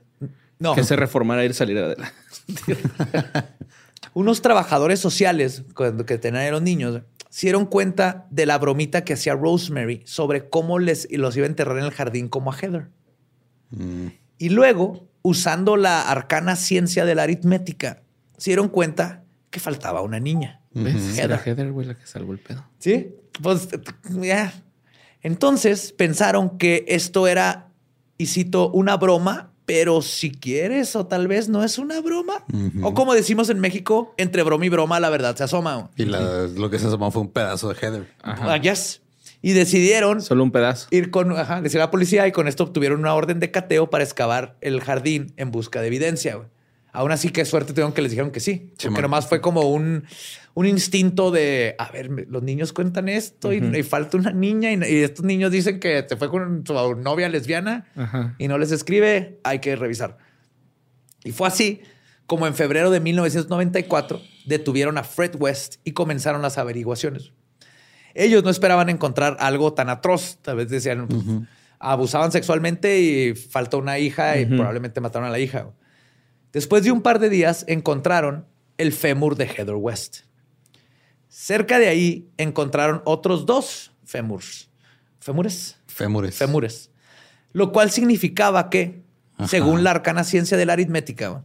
[0.59, 2.13] No, Que se reformara y salir adelante.
[4.13, 7.01] unos trabajadores sociales cuando que tenían a los niños
[7.33, 11.49] se dieron cuenta de la bromita que hacía Rosemary sobre cómo les los iba a
[11.49, 12.91] enterrar en el jardín como a Heather.
[13.71, 14.09] Mm.
[14.37, 18.03] Y luego, usando la arcana ciencia de la aritmética,
[18.37, 20.61] se dieron cuenta que faltaba una niña.
[20.75, 21.17] ¿Ves?
[21.17, 21.47] Era Heather.
[21.47, 22.63] Heather, güey, la que salvó el pedo.
[22.77, 23.15] ¿Sí?
[23.41, 23.67] Pues
[24.21, 24.53] ya.
[25.23, 27.71] Entonces pensaron que esto era,
[28.15, 32.43] y cito, una broma, pero si quieres, o tal vez no es una broma.
[32.81, 35.89] O como decimos en México, entre broma y broma, la verdad se asoma.
[35.95, 38.07] Y la- lo que se asomó fue un pedazo de Heather.
[38.21, 38.53] Ajá.
[38.53, 39.01] Ah, yes.
[39.41, 40.87] Y decidieron Solo un pedazo.
[40.91, 43.89] ir con, ajá, decir a la policía y con esto obtuvieron una orden de cateo
[43.89, 46.35] para excavar el jardín en busca de evidencia.
[46.35, 46.47] güey.
[46.93, 48.67] Aún así, qué suerte tuvieron que les dijeron que sí.
[48.69, 49.01] Porque Simón.
[49.01, 50.05] nomás fue como un,
[50.53, 54.75] un instinto de, a ver, los niños cuentan esto y, y falta una niña y,
[54.75, 57.87] y estos niños dicen que se fue con su novia lesbiana
[58.37, 60.19] y no les escribe, hay que revisar.
[61.23, 61.81] Y fue así
[62.27, 67.33] como en febrero de 1994 detuvieron a Fred West y comenzaron las averiguaciones.
[68.13, 70.37] Ellos no esperaban encontrar algo tan atroz.
[70.43, 71.07] Tal vez decían,
[71.79, 75.69] abusaban sexualmente y faltó una hija y probablemente mataron a la hija.
[76.53, 78.45] Después de un par de días encontraron
[78.77, 80.19] el fémur de Heather West.
[81.27, 84.69] Cerca de ahí encontraron otros dos fémurs.
[85.19, 85.77] ¿Fémures?
[85.87, 86.35] Fémures.
[86.37, 86.91] Fémures.
[87.53, 89.03] Lo cual significaba que,
[89.37, 89.47] Ajá.
[89.47, 91.43] según la arcana ciencia de la aritmética,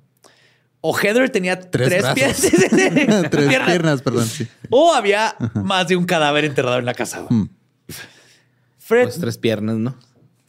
[0.81, 2.41] o Heather tenía Tres tres, pies,
[3.31, 4.27] Tres piernas, perdón.
[4.27, 4.47] sí.
[4.71, 7.21] o había más de un cadáver enterrado en la casa.
[7.23, 7.41] güey.
[7.41, 7.49] Mm.
[8.79, 9.97] Fred, Pues tres piernas, ¿no?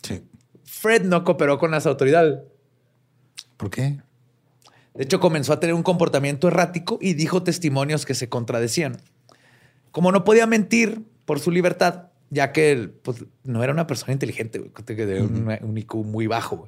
[0.04, 0.22] Sí.
[0.64, 2.40] Fred no cooperó con las autoridades.
[3.58, 4.02] ¿Por qué?
[5.00, 8.98] De hecho, comenzó a tener un comportamiento errático y dijo testimonios que se contradecían.
[9.92, 14.12] Como no podía mentir por su libertad, ya que él, pues, no era una persona
[14.12, 16.68] inteligente, que tenía un, un IQ muy bajo.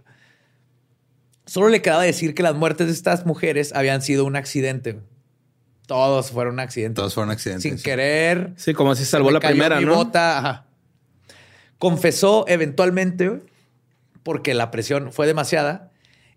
[1.45, 5.01] Solo le quedaba decir que las muertes de estas mujeres habían sido un accidente.
[5.85, 6.95] Todos fueron un accidente.
[6.95, 7.63] Todos fueron accidentes.
[7.69, 8.53] Sin querer.
[8.55, 9.95] Sí, como si salvó la cayó primera, mi ¿no?
[9.95, 10.67] bota, ajá.
[11.77, 13.41] Confesó eventualmente
[14.23, 15.90] porque la presión fue demasiada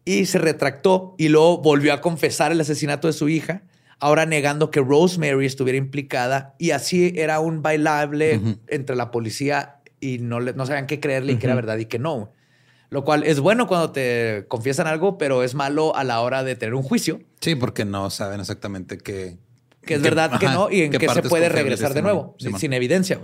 [0.05, 3.63] y se retractó y luego volvió a confesar el asesinato de su hija,
[3.99, 10.19] ahora negando que Rosemary estuviera implicada y así era un bailable entre la policía y
[10.19, 12.31] no, le- no sabían qué creerle y que era verdad y que no.
[12.91, 16.55] Lo cual es bueno cuando te confiesan algo, pero es malo a la hora de
[16.55, 19.39] tener un juicio, Sí, porque no saben exactamente qué.
[19.81, 22.61] que es qué- verdad que no y en qué, se puede regresar de nuevo, Simón.
[22.61, 23.21] sin evidencia.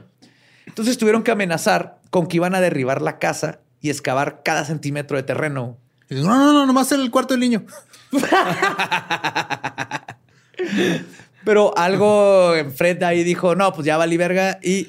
[0.66, 5.16] Entonces tuvieron que amenazar con que iban a derribar la casa y excavar cada centímetro
[5.16, 5.78] de terreno.
[6.10, 7.64] Y digo, No, no, no, nomás el cuarto del niño.
[11.44, 14.88] Pero algo en Fred ahí dijo, no, pues ya valí verga y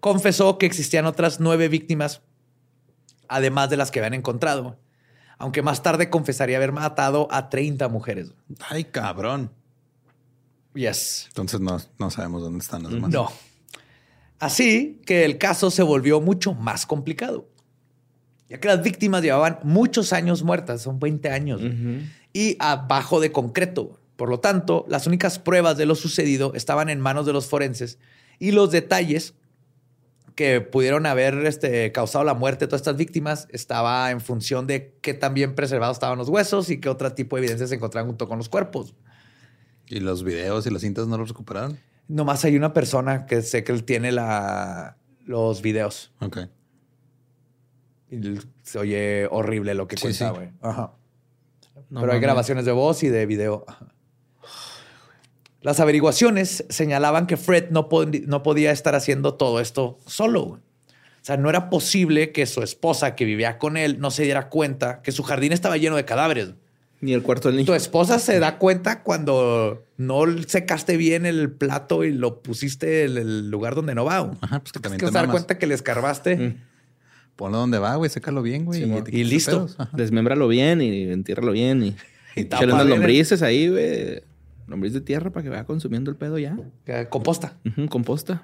[0.00, 2.20] confesó que existían otras nueve víctimas,
[3.28, 4.78] además de las que habían encontrado.
[5.38, 8.32] Aunque más tarde confesaría haber matado a 30 mujeres.
[8.68, 9.52] Ay, cabrón.
[10.74, 11.26] Yes.
[11.28, 13.10] Entonces no, no sabemos dónde están las demás.
[13.10, 13.30] No.
[14.38, 17.48] Así que el caso se volvió mucho más complicado,
[18.48, 21.60] ya que las víctimas llevaban muchos años muertas, son 20 años,
[22.32, 23.98] y abajo de concreto.
[24.16, 27.98] Por lo tanto, las únicas pruebas de lo sucedido estaban en manos de los forenses
[28.38, 29.34] y los detalles
[30.34, 34.94] que pudieron haber este, causado la muerte de todas estas víctimas estaba en función de
[35.00, 38.08] qué tan bien preservados estaban los huesos y qué otro tipo de evidencias se encontraban
[38.08, 38.94] junto con los cuerpos.
[39.88, 41.78] ¿Y los videos y las cintas no los recuperaron?
[42.06, 46.12] Nomás hay una persona que sé que él tiene la, los videos.
[46.20, 46.38] Ok.
[48.62, 50.34] Se oye horrible lo que Sí, cuenta, sí.
[50.34, 50.48] güey.
[50.62, 50.92] Ajá.
[51.90, 53.64] No Pero hay grabaciones de voz y de video.
[53.68, 53.86] Ajá.
[55.62, 60.42] Las averiguaciones señalaban que Fred no, pod- no podía estar haciendo todo esto solo.
[60.42, 60.60] O
[61.22, 65.02] sea, no era posible que su esposa que vivía con él no se diera cuenta
[65.02, 66.54] que su jardín estaba lleno de cadáveres.
[67.00, 67.74] Ni el cuarto del Tu niño.
[67.74, 73.50] esposa se da cuenta cuando no secaste bien el plato y lo pusiste en el
[73.50, 74.30] lugar donde no va.
[74.40, 75.34] Ajá, pues que Es también que te se da mamas.
[75.34, 76.36] cuenta que le escarbaste.
[76.36, 76.62] Mm.
[77.36, 78.10] Ponlo donde va, güey.
[78.10, 78.82] Sécalo bien, güey.
[78.84, 79.68] Sí, Y listo.
[79.92, 81.96] Desmémbralo bien y entiérralo bien y,
[82.36, 84.22] Y échale unas el- lombrices ahí, güey.
[84.66, 86.56] Lombriz de tierra para que vaya consumiendo el pedo ya.
[87.10, 87.56] Composta.
[87.88, 88.42] Composta.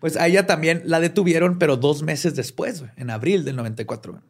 [0.00, 4.12] Pues a ella también la detuvieron, pero dos meses después, en abril del 94.
[4.12, 4.24] güey.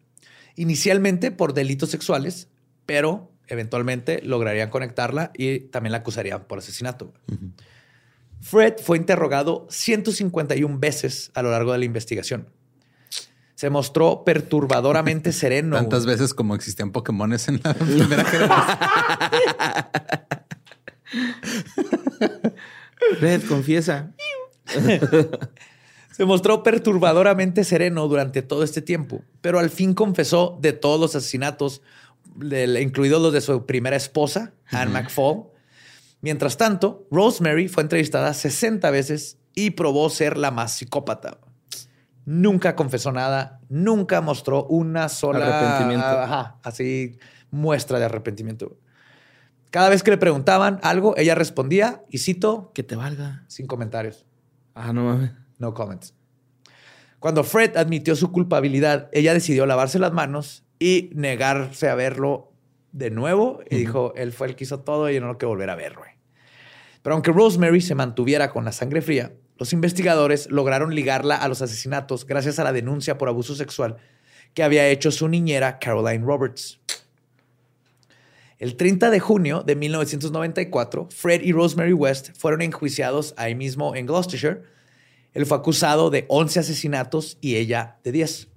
[0.57, 2.49] Inicialmente por delitos sexuales,
[2.87, 7.13] pero eventualmente lograrían conectarla y también la acusarían por asesinato.
[8.41, 12.49] Fred fue interrogado 151 veces a lo largo de la investigación.
[13.65, 15.77] Se mostró perturbadoramente sereno.
[15.77, 16.17] Tantas güey.
[16.17, 18.79] veces como existían Pokémones en la primera generación.
[23.23, 24.13] Red, confiesa.
[26.13, 31.17] Se mostró perturbadoramente sereno durante todo este tiempo, pero al fin confesó de todos los
[31.17, 31.81] asesinatos,
[32.39, 35.45] incluidos los de su primera esposa, Anne McFall.
[36.21, 41.39] Mientras tanto, Rosemary fue entrevistada 60 veces y probó ser la más psicópata.
[42.27, 46.07] Nunca confesó nada, nunca mostró una sola Arrepentimiento.
[46.07, 47.19] ajá, así
[47.51, 48.79] muestra de arrepentimiento.
[49.71, 53.45] Cada vez que le preguntaban algo, ella respondía, y cito, Que te valga.
[53.49, 54.25] sin comentarios.
[54.75, 55.33] Ah, no mames.
[55.59, 56.15] No comments.
[57.19, 62.53] Cuando Fred admitió su culpabilidad, ella decidió lavarse las manos y negarse a verlo
[62.93, 63.61] de nuevo.
[63.71, 65.75] Y dijo, él fue el que hizo todo y yo no lo quiero volver a
[65.77, 66.11] ver, güey.
[67.03, 71.63] Pero aunque Rosemary se mantuviera con la sangre fría, los investigadores lograron ligarla a los
[71.63, 73.97] asesinatos gracias a la denuncia por abuso sexual
[74.53, 76.81] que había hecho su niñera Caroline Roberts.
[78.59, 84.07] El 30 de junio de 1994, Fred y Rosemary West fueron enjuiciados ahí mismo en
[84.07, 84.63] Gloucestershire.
[85.35, 88.49] Él fue acusado de 11 asesinatos y ella de 10.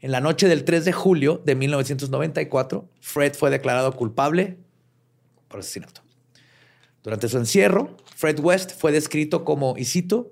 [0.00, 4.58] En la noche del 3 de julio de 1994, Fred fue declarado culpable
[5.48, 6.02] por asesinato.
[7.02, 10.30] Durante su encierro, Fred West fue descrito como, y cito,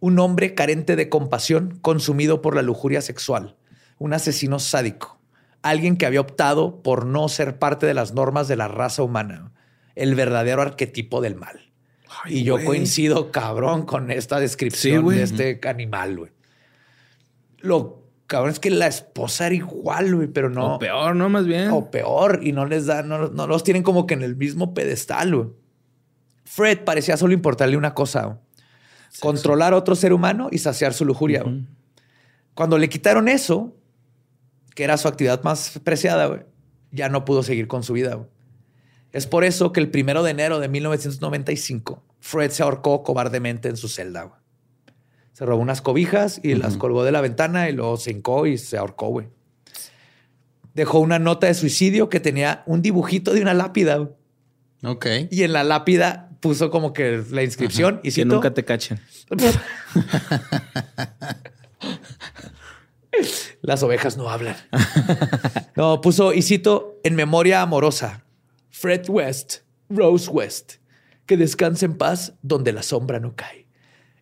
[0.00, 3.54] un hombre carente de compasión, consumido por la lujuria sexual,
[3.98, 5.20] un asesino sádico,
[5.62, 9.52] alguien que había optado por no ser parte de las normas de la raza humana,
[9.94, 11.70] el verdadero arquetipo del mal.
[12.26, 16.32] y yo coincido, cabrón, con esta descripción Sí, de este animal, güey.
[17.58, 20.74] Lo cabrón es que la esposa era igual, güey, pero no.
[20.74, 21.28] O peor, ¿no?
[21.28, 21.68] Más bien.
[21.70, 24.74] O peor, y no les da, no, no los tienen como que en el mismo
[24.74, 25.32] pedestal.
[25.36, 25.59] güey.
[26.50, 28.40] Fred parecía solo importarle una cosa:
[29.20, 31.44] controlar a otro ser humano y saciar su lujuria.
[32.54, 33.76] Cuando le quitaron eso,
[34.74, 36.44] que era su actividad más preciada,
[36.90, 38.26] ya no pudo seguir con su vida.
[39.12, 43.76] Es por eso que el primero de enero de 1995, Fred se ahorcó cobardemente en
[43.76, 44.40] su celda.
[45.32, 48.58] Se robó unas cobijas y las colgó de la ventana y luego se hincó y
[48.58, 49.28] se ahorcó, güey.
[50.74, 54.10] Dejó una nota de suicidio que tenía un dibujito de una lápida.
[54.82, 55.06] Ok.
[55.30, 59.00] Y en la lápida puso como que la inscripción y que cito, nunca te cachen.
[63.62, 64.56] Las ovejas no hablan.
[65.76, 68.24] No, puso, y cito, en memoria amorosa,
[68.70, 70.74] Fred West, Rose West,
[71.26, 73.66] que descanse en paz donde la sombra no cae.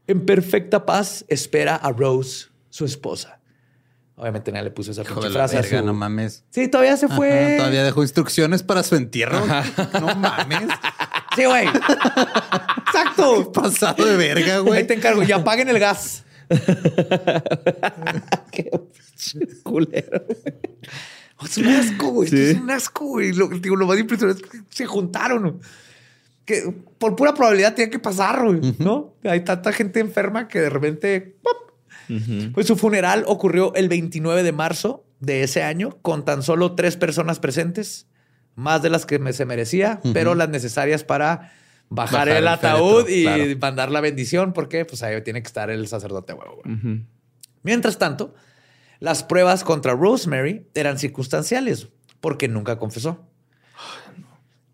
[0.07, 3.38] En perfecta paz espera a Rose, su esposa.
[4.19, 6.45] Obviamente nadie le puso esa pinche de la frase a verga, su- no mames.
[6.51, 7.47] Sí, todavía se fue.
[7.47, 9.41] Ajá, todavía dejó instrucciones para su entierro.
[10.01, 10.69] No mames.
[11.37, 11.69] Sí, güey.
[11.69, 13.53] Exacto.
[13.53, 14.87] Pasado de verga, Ahí güey.
[14.89, 15.23] te encargo.
[15.23, 16.25] Y apaguen el gas.
[18.51, 18.71] Qué
[19.63, 20.25] culero.
[21.45, 22.29] Es un asco, güey.
[22.29, 22.43] Sí.
[22.51, 23.33] Es un asco, güey.
[23.33, 25.61] Lo, digo, lo más impresionante es que se juntaron.
[26.45, 28.75] Que por pura probabilidad tiene que pasar, güey.
[28.79, 29.15] ¿No?
[29.23, 31.37] Hay tanta gente enferma que de repente...
[31.43, 31.68] ¡pop!
[32.55, 36.97] Pues su funeral ocurrió el 29 de marzo de ese año con tan solo tres
[36.97, 38.07] personas presentes,
[38.55, 41.53] más de las que me- se merecía, pero las necesarias para
[41.91, 43.59] bajar, Bajar el ataúd féretro, y claro.
[43.61, 46.61] mandar la bendición, porque pues ahí tiene que estar el sacerdote huevo.
[47.63, 48.35] Mientras tanto,
[49.01, 51.89] las pruebas contra Rosemary eran circunstanciales
[52.21, 53.25] porque nunca confesó.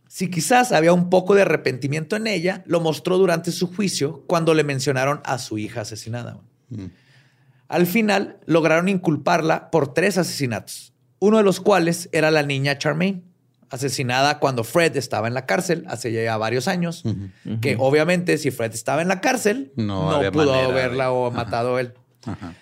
[0.09, 4.55] Si quizás había un poco de arrepentimiento en ella, lo mostró durante su juicio cuando
[4.55, 6.39] le mencionaron a su hija asesinada.
[7.69, 13.23] Al final, lograron inculparla por tres asesinatos, uno de los cuales era la niña Charmaine,
[13.71, 17.03] asesinada cuando Fred estaba en la cárcel hace ya varios años,
[17.61, 21.37] que obviamente si Fred estaba en la cárcel, No pudo manera haberla o Ajá.
[21.37, 21.95] matado él.
[22.25, 22.55] Ajá.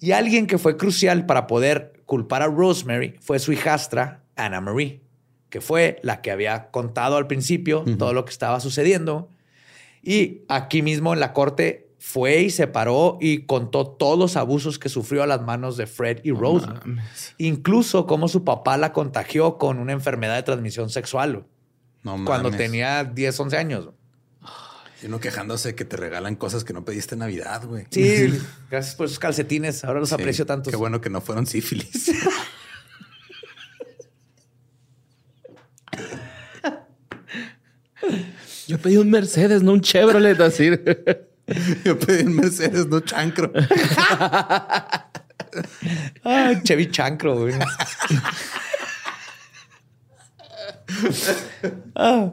[0.00, 5.02] Y alguien que fue crucial para poder culpar a Rosemary fue su hijastra, Anna Marie,
[5.50, 9.28] que fue la que había contado al principio todo lo que estaba sucediendo.
[10.02, 14.78] Y aquí mismo en la corte fue y se paró y contó todos los abusos
[14.78, 16.66] que sufrió a las manos de Fred y Rose.
[17.38, 21.44] Incluso cómo su papá la contagió con una enfermedad de transmisión sexual
[22.04, 22.56] No cuando mames.
[22.66, 23.88] tenía 10, 11 años.
[25.02, 27.86] Y uno quejándose que te regalan cosas que no pediste en Navidad, güey.
[27.90, 28.32] Sí,
[28.70, 29.84] gracias por esos calcetines.
[29.84, 30.70] Ahora los Sí, aprecio tanto.
[30.70, 32.10] Qué bueno que no fueron sífilis.
[38.66, 40.70] Yo pedí un Mercedes, no un Chevrolet, así.
[41.84, 43.50] Yo pedí un Mercedes, no chancro.
[46.24, 47.54] Ah, Chevy Chancro, güey.
[51.94, 52.30] Ah,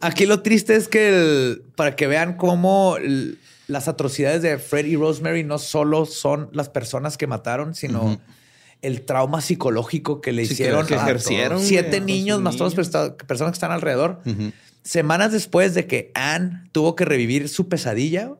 [0.00, 3.38] Aquí lo triste es que el- para que vean cómo el-
[3.68, 8.20] las atrocidades de Fred y Rosemary no solo son las personas que mataron, sino
[8.82, 12.76] el trauma psicológico que le Sí, hicieron que a ejercieron, siete güey, niños más todas
[12.76, 12.94] las niños.
[13.16, 14.20] perso- personas que están alrededor.
[14.84, 18.32] Semanas después de que Anne tuvo que revivir su pesadilla,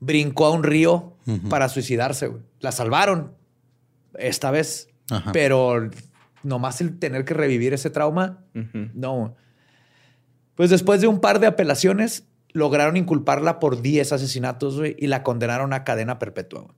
[0.00, 1.16] brincó a un río
[1.48, 2.26] para suicidarse.
[2.28, 2.42] güey.
[2.60, 3.34] La salvaron
[4.18, 5.32] esta vez, Ajá.
[5.32, 5.90] pero
[6.42, 8.42] nomás el tener que revivir ese trauma,
[8.94, 9.34] no.
[10.54, 15.22] Pues después de un par de apelaciones, lograron inculparla por 10 asesinatos güey, y la
[15.22, 16.62] condenaron a cadena perpetua.
[16.62, 16.74] güey.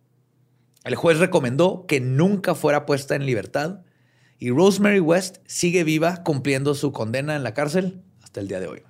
[0.83, 3.83] El juez recomendó que nunca fuera puesta en libertad
[4.41, 8.03] y Rosemary West sigue viva cumpliendo su condena en la cárcel
[8.39, 8.83] hasta el día de hoy.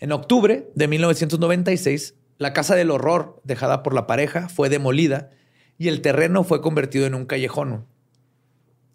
[0.00, 5.30] En octubre de 1996, la casa del horror dejada por la pareja fue demolida
[5.78, 7.86] y el terreno fue convertido en un callejón.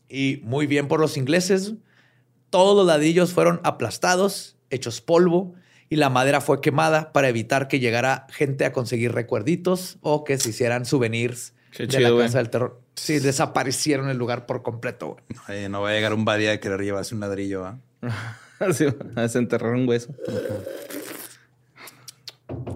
[0.10, 1.74] Y muy bien por los ingleses,
[2.50, 5.54] todos los ladrillos fueron aplastados, hechos polvo
[5.90, 10.38] y la madera fue quemada para evitar que llegara gente a conseguir recuerditos o que
[10.38, 12.82] se hicieran souvenirs Qué de chido, la casa del terror.
[12.96, 15.18] Sí, desaparecieron el lugar por completo.
[15.70, 17.80] no va a llegar un badía a querer llevarse un ladrillo, ¿ah?
[19.16, 20.14] Desenterrar un hueso.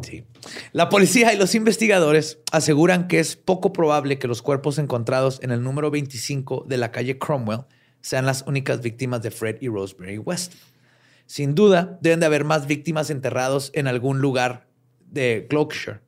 [0.01, 0.25] Sí.
[0.71, 5.51] La policía y los investigadores aseguran que es poco probable que los cuerpos encontrados en
[5.51, 7.65] el número 25 de la calle Cromwell
[8.01, 10.53] sean las únicas víctimas de Fred y Rosemary West.
[11.25, 14.67] Sin duda, deben de haber más víctimas enterrados en algún lugar
[15.11, 15.99] de Gloucestershire.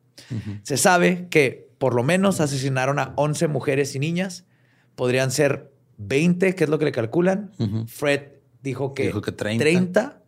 [0.63, 4.45] Se sabe que por lo menos asesinaron a 11 mujeres y niñas.
[4.95, 7.51] Podrían ser 20, que es lo que le calculan.
[7.87, 9.63] Fred dijo que, Dijo que 30.
[9.63, 10.21] 30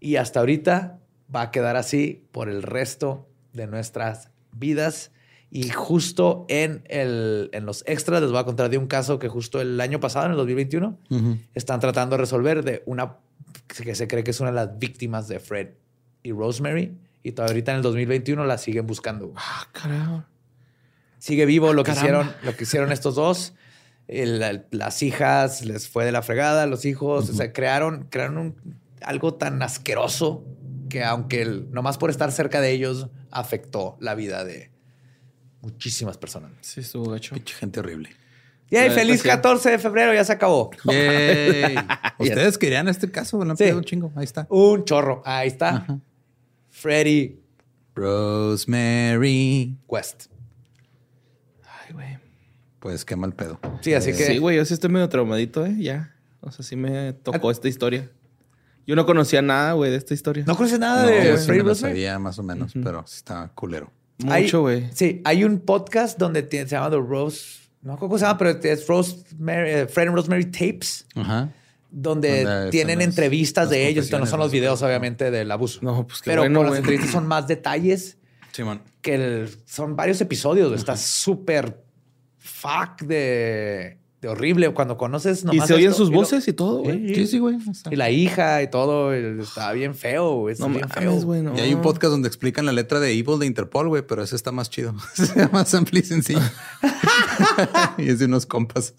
[0.00, 0.98] y hasta ahorita
[1.34, 5.10] va a quedar así por el resto de nuestras vidas.
[5.50, 9.28] Y justo en, el, en los extras les voy a contar de un caso que
[9.28, 11.38] justo el año pasado, en el 2021, Ujú.
[11.54, 13.16] están tratando de resolver de una
[13.66, 15.68] que se cree que es una de las víctimas de Fred
[16.22, 16.96] y Rosemary.
[17.22, 19.32] Y todavía ahorita en el 2021 la siguen buscando.
[19.36, 20.24] Ah, carajo.
[21.18, 22.22] Sigue vivo lo que Caramba.
[22.22, 23.54] hicieron, lo que hicieron estos dos.
[24.12, 28.38] El- el- las hijas les fue de la fregada, los hijos, o sea, crearon, crearon
[28.38, 30.44] un- algo tan asqueroso
[30.88, 34.70] que aunque el, nomás por estar cerca de ellos afectó la vida de
[35.62, 36.52] muchísimas personas.
[36.60, 37.34] Sí, estuvo gacho.
[37.34, 38.10] Pinche gente horrible.
[38.70, 39.28] Y neta, feliz sí.
[39.28, 40.70] 14 de febrero, ya se acabó.
[40.84, 41.76] Yay.
[42.18, 43.36] ¿Ustedes querían este caso?
[43.44, 43.64] Lo han Sí.
[43.64, 44.12] pedido un chingo.
[44.16, 44.46] Ahí está.
[44.50, 45.22] Un chorro.
[45.26, 45.68] Ahí está.
[45.76, 45.98] Ajá.
[46.70, 47.38] Freddy
[47.94, 49.76] Rosemary.
[49.88, 50.26] West.
[52.82, 53.58] Pues qué mal pedo.
[53.80, 55.74] Sí, así que Sí, güey, yo sí estoy medio traumadito, ¿eh?
[55.78, 56.14] Ya.
[56.40, 58.10] O sea, sí me tocó esta historia.
[58.86, 60.42] Yo no conocía nada, güey, de esta historia.
[60.46, 61.94] no conoces nada No, de yo sí Freddy me lo Rosemary.
[61.94, 63.92] sabía más o menos, pero sí está culero.
[64.18, 64.90] Mucho, güey.
[64.92, 68.24] Sí, hay un podcast donde tiene- se llama The Rose, no me acuerdo cómo se
[68.24, 71.50] llama, pero es Rosemary, eh, Fred and Rosemary Tapes, Ajá.
[71.92, 74.10] donde Donde tienen las- entrevistas las de ellos.
[74.10, 75.78] No son los videos, obviamente, del abuso.
[75.82, 78.16] No, pues qué pero bueno, con las entrevistas son más detalles
[78.50, 78.82] Simón.
[79.00, 80.68] que el- son varios episodios.
[80.68, 80.78] güey.
[80.78, 81.81] Está súper
[82.42, 86.48] fuck de, de horrible cuando conoces ¿Y nomás se oyen esto sus y lo- voces
[86.48, 87.08] y todo, güey?
[87.08, 87.56] Sí, Sí, sí, güey.
[87.90, 90.52] Y la hija y todo, y está bien feo, güey.
[90.54, 91.20] Está No bien mames, feo.
[91.26, 91.56] güey, no.
[91.56, 94.36] Y hay un podcast donde explican la letra de Evil de Interpol, güey, pero ese
[94.36, 94.94] está más chido.
[95.14, 96.40] Se llama Simple y sencillo.
[97.98, 98.94] y es de unos compas.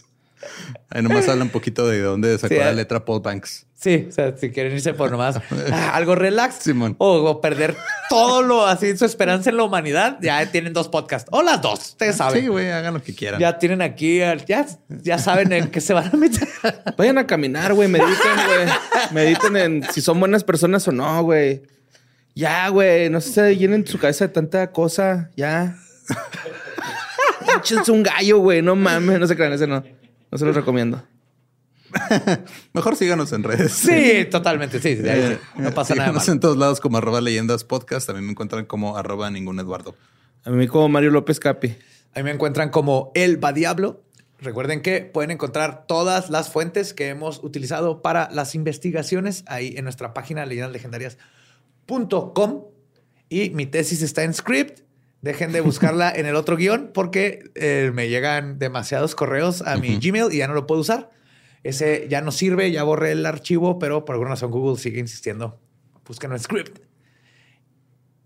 [0.90, 2.76] Ahí nomás habla un poquito de dónde sacó Sí, la eh.
[2.76, 3.66] letra Paul Banks.
[3.74, 5.36] Sí, o sea, si quieren irse por nomás
[5.72, 6.96] ah, algo relax Simón.
[7.00, 7.76] o, o perder
[8.10, 11.28] todo lo así, su esperanza en la humanidad, ya tienen dos podcasts.
[11.34, 12.42] O las dos, ustedes saben.
[12.42, 13.42] Sí, güey, hagan lo que quieran.
[13.42, 16.48] ya tienen aquí, ya, ya saben en qué se van a meter.
[16.98, 17.90] Vayan a caminar, güey.
[17.90, 18.16] Mediten,
[18.46, 18.68] güey.
[19.12, 21.64] Mediten en si son buenas personas o no, güey.
[22.36, 23.10] Ya, güey.
[23.10, 25.30] No se llenen su cabeza de tanta cosa.
[25.36, 25.76] Ya.
[27.58, 28.62] Échense un gallo, güey.
[28.62, 29.20] No mames.
[29.20, 29.84] No se crean, ese no.
[30.34, 31.04] No se los recomiendo.
[32.74, 33.72] Mejor síganos en redes.
[33.72, 34.96] Sí, totalmente, sí.
[34.96, 36.34] sí, Eh, no pasa nada síganos mal.
[36.34, 38.08] en todos lados como arroba leyendas podcast.
[38.08, 39.94] También me encuentran como arroba ningún Eduardo.
[40.44, 41.76] A mí como Mario López Capi.
[42.16, 44.02] Ahí me encuentran como El Va Diablo.
[44.40, 49.84] Recuerden que pueden encontrar todas las fuentes que hemos utilizado para las investigaciones ahí en
[49.84, 52.64] nuestra página leyendaslegendarias.com.
[53.30, 54.80] Y mi tesis está en script.
[55.24, 59.98] Dejen de buscarla en el otro guion porque eh, me llegan demasiados correos a mi
[59.98, 61.12] Gmail y ya no lo puedo usar.
[61.64, 65.62] Ese ya no sirve, ya borré el archivo, pero por alguna razón Google sigue insistiendo.
[66.06, 66.80] Busquen el script.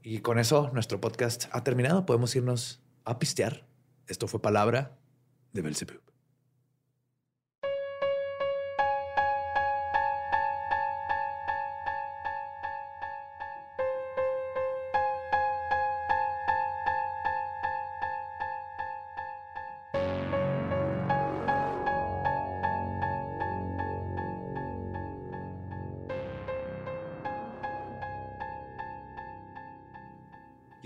[0.02, 2.08] Y con eso nuestro podcast ha terminado.
[2.08, 3.68] Podemos irnos a pistear.
[4.08, 4.98] Esto fue palabra
[5.54, 6.07] de Belzebub.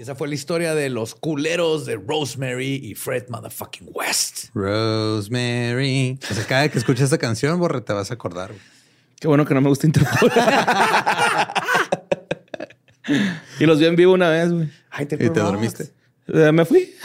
[0.01, 4.45] Y esa fue la historia de los culeros de Rosemary y Fred Motherfucking West.
[4.55, 6.17] Rosemary.
[6.27, 8.47] O sea, cada vez que escuchas esta canción, borre, te vas a acordar.
[8.47, 8.61] güey.
[9.19, 10.31] Qué bueno que no me gusta Interpol.
[13.59, 14.71] y los vi en vivo una vez, güey.
[14.89, 15.93] Ay, Y te dormiste.
[16.29, 16.95] Eh, Me fui.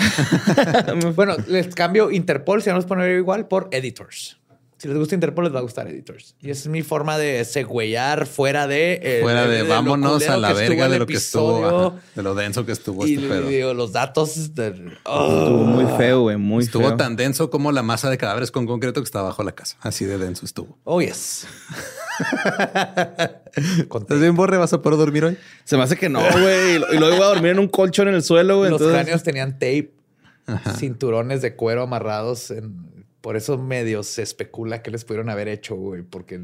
[1.15, 4.39] Bueno, les cambio Interpol, si vamos a poner igual, por Editors.
[4.79, 6.35] Si les gusta Interpol, les va a gustar Editors.
[6.39, 9.01] Y esa es mi forma de següeyar fuera de...
[9.03, 12.67] eh, Fuera de vámonos a la verga de lo que estuvo, ajá, de lo denso
[12.67, 13.49] que estuvo Y este pedo.
[13.49, 14.37] digo, los datos...
[15.05, 15.43] oh.
[15.45, 16.37] Estuvo muy feo, güey.
[16.37, 16.97] Muy Estuvo feo.
[16.99, 19.79] tan denso como la masa de cadáveres con concreto que está bajo la casa.
[19.81, 20.77] Así de denso estuvo.
[20.85, 21.47] Oh, yes.
[23.57, 24.59] ¿Estás bien, Borre?
[24.59, 25.39] ¿Vas a poder dormir hoy?
[25.65, 26.77] Se me hace que no, güey.
[26.77, 28.71] Y luego iba a dormir en un colchón en el suelo, güey.
[28.71, 29.93] Los entonces- cráneos tenían tape,
[30.79, 32.51] cinturones de cuero amarrados.
[32.51, 32.96] En...
[33.27, 36.41] Por eso medio se especula que les pudieron haber hecho, güey, porque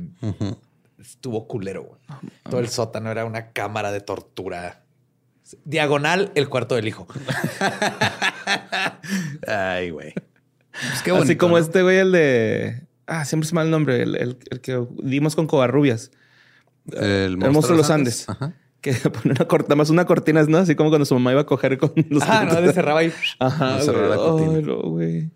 [0.98, 1.84] estuvo culero.
[1.84, 2.00] güey.
[2.50, 4.82] Todo el sótano era una cámara de tortura.
[5.64, 7.06] Diagonal, el cuarto del hijo.
[9.46, 10.12] Ay, güey.
[10.72, 11.62] Pues qué Así bonito, como ¿no?
[11.64, 12.82] este güey, el de.
[13.06, 14.02] Ah, siempre se me va el nombre.
[14.02, 16.10] El, el- el que dimos con Covarrubias.
[16.90, 18.28] El monstruo de los Andes.
[18.28, 18.54] Ajá.
[18.80, 20.58] Que pone una cortina, más una cortina, ¿no?
[20.58, 22.24] Así como cuando su mamá iba a coger con los.
[22.26, 23.12] Ah, no, le cerraba ahí.
[23.38, 24.08] Ajá, güey.
[24.08, 24.56] la cortina.
[24.56, 25.30] Ay, no, güey.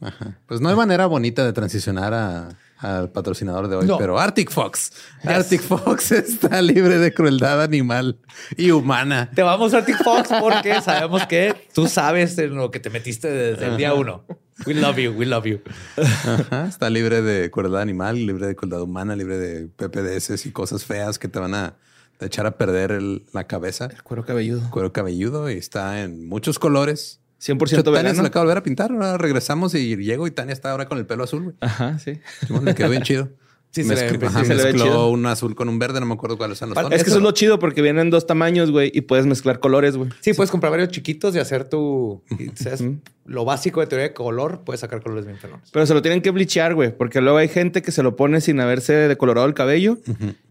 [0.00, 0.38] Ajá.
[0.46, 2.48] Pues no hay manera bonita de transicionar a-
[2.78, 3.98] al patrocinador de hoy, No.
[3.98, 4.90] pero Arctic Fox.
[5.22, 8.18] Arctic Fox está libre de crueldad animal
[8.56, 9.30] y humana.
[9.34, 13.30] Te vamos a Arctic Fox porque sabemos que tú sabes en lo que te metiste
[13.30, 14.24] desde el día uno.
[14.66, 15.60] We love you, we love you.
[15.98, 16.66] Ajá.
[16.66, 21.18] Está libre de crueldad animal, libre de crueldad humana, libre de PPDS y cosas feas
[21.18, 21.76] que te van a
[22.20, 23.88] echar a perder el- la cabeza.
[24.04, 24.70] Cuero cabelludo.
[24.70, 27.20] Cuero cabelludo y está en muchos colores.
[27.40, 28.92] 100% De hecho, Tania se la acaba de volver a pintar.
[28.92, 31.42] Ahora regresamos y llego y Tania está ahora con el pelo azul.
[31.44, 31.56] güey.
[31.60, 32.20] Ajá, sí.
[32.62, 33.30] Le quedó bien chido.
[33.72, 35.08] Sí, se le ve- Mezcl- ajá, le ve mezcló chido.
[35.10, 36.90] un azul con un verde, no me acuerdo cuáles son los tonos.
[36.92, 39.96] Es que eso es lo chido porque vienen dos tamaños, güey, y puedes mezclar colores,
[39.96, 40.10] güey.
[40.20, 42.20] Sí, puedes comprar varios chiquitos y hacer tu...
[42.56, 42.82] sabes,
[43.26, 45.38] Lo básico de teoría de color, puedes sacar colores bien.
[45.72, 48.40] Pero se lo tienen que bleachar, güey, porque luego hay gente que se lo pone
[48.40, 49.98] sin haberse decolorado el cabello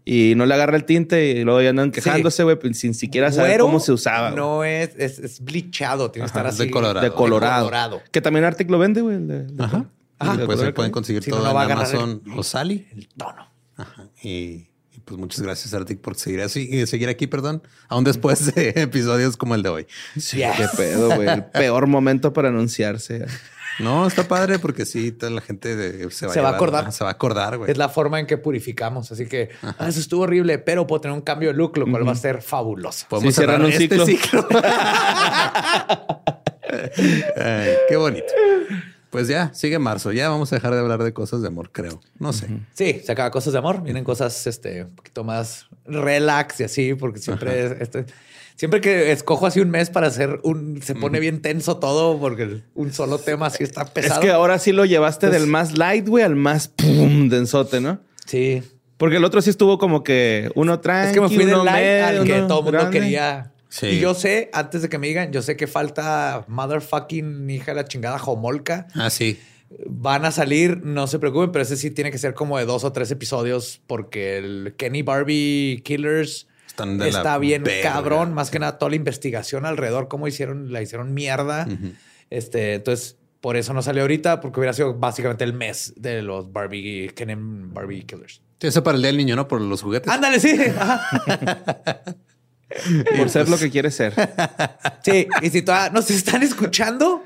[0.06, 3.30] y no le agarra el tinte y luego ya andan quejándose, güey, pues, sin siquiera
[3.32, 4.30] saber Güero cómo se usaba.
[4.30, 6.64] No es, es, es blichado, tiene que Ajá, estar así.
[6.64, 7.04] decolorado.
[7.04, 7.64] de colorado.
[7.66, 8.00] Decolorado.
[8.10, 9.18] Que también Arctic lo vende, güey.
[9.18, 9.46] de-
[10.20, 10.32] Ajá.
[10.32, 12.38] el de pues ahí pueden de conseguir Si no, todo no a en Amazon el-
[12.38, 12.86] o Sally.
[12.92, 13.50] El tono.
[13.76, 14.06] Ajá.
[14.22, 18.54] Y, y pues muchas gracias, Arctic, por seguir así y seguir aquí, perdón, aún después
[18.54, 19.86] de episodios como el de hoy.
[20.18, 21.28] Sí, Qué pedo, güey.
[21.28, 23.24] El peor momento para anunciarse.
[23.78, 26.92] No, está padre porque sí, toda la gente de- se va, Se va a acordar.
[26.92, 27.70] Se va a acordar, güey.
[27.70, 29.10] Es la forma en que purificamos.
[29.10, 32.06] Así que ah, eso estuvo horrible, pero puedo tener un cambio de look, lo cual
[32.06, 33.06] va a ser fabuloso.
[33.08, 34.04] Podemos Sí, cerrar un este ciclo.
[34.04, 34.46] ciclo.
[37.36, 38.26] Ay, qué bonito.
[39.10, 40.12] Pues ya, sigue marzo.
[40.12, 42.00] Ya vamos a dejar de hablar de cosas de amor, creo.
[42.18, 42.46] No sé.
[42.74, 43.82] Sí, se acaba cosas de amor.
[43.82, 48.06] Vienen cosas este, un poquito más relax y así, porque siempre, es- este,
[48.54, 52.62] siempre que escojo así un mes para hacer un, se pone bien tenso todo, porque
[52.74, 54.20] un solo tema así está Es pesado.
[54.20, 57.98] que ahora sí lo llevaste Entonces- del más light, güey, al más pum, densote, ¿no?
[58.26, 58.62] Sí.
[58.96, 61.84] Porque el otro sí estuvo como que uno tranqui, Es que me fui del light
[61.84, 63.00] medio, al que todo el mundo grande.
[63.00, 63.49] quería.
[63.70, 63.86] Sí.
[63.86, 67.76] Y yo sé, antes de que me digan, yo sé que falta motherfucking hija de
[67.76, 68.88] la chingada Homolka.
[68.94, 69.40] Ah, sí.
[69.86, 72.82] Van a salir, no se preocupen, pero ese sí tiene que ser como de dos
[72.82, 76.48] o tres episodios porque el Kenny Barbie Killers
[77.06, 77.92] está bien verga.
[77.92, 78.34] cabrón.
[78.34, 81.68] Más que nada toda la investigación alrededor, cómo hicieron, la hicieron mierda.
[82.30, 86.52] Este, entonces, por eso no salió ahorita, porque hubiera sido básicamente el mes de los
[86.52, 88.42] Barbie, Kenny Barbie Killers.
[88.58, 89.48] Eso para el día del niño, ¿no?
[89.48, 90.12] Por los juguetes.
[90.12, 90.56] Ándale, sí.
[90.78, 91.00] Ajá.
[93.16, 94.14] Por ser lo que quiere ser.
[95.04, 97.24] Sí, y si todavía nos están escuchando,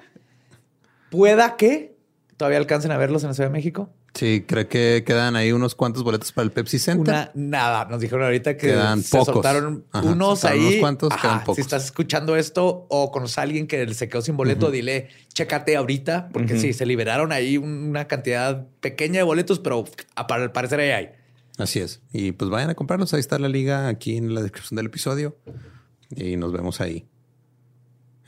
[1.10, 1.96] pueda que
[2.36, 3.90] todavía alcancen a verlos en la Ciudad de México.
[4.14, 7.00] Sí, creo que quedan ahí unos cuantos boletos para el Pepsi Center.
[7.12, 7.86] Una nada.
[7.86, 9.34] Nos dijeron ahorita que Quedan se pocos.
[9.34, 10.68] soltaron Ajá, unos soltaron ahí.
[10.68, 11.56] unos cuantos, Ajá, quedan pocos.
[11.56, 15.74] Si estás escuchando esto o conoces a alguien que se quedó sin boleto, dile, chécate
[15.76, 19.84] ahorita, porque sí, se liberaron ahí una cantidad pequeña de boletos, pero
[20.14, 21.10] al parecer ahí hay.
[21.58, 22.02] Así es.
[22.12, 23.14] Y pues vayan a comprarlos.
[23.14, 25.36] Ahí está la liga aquí en la descripción del episodio.
[26.10, 27.06] Y nos vemos ahí.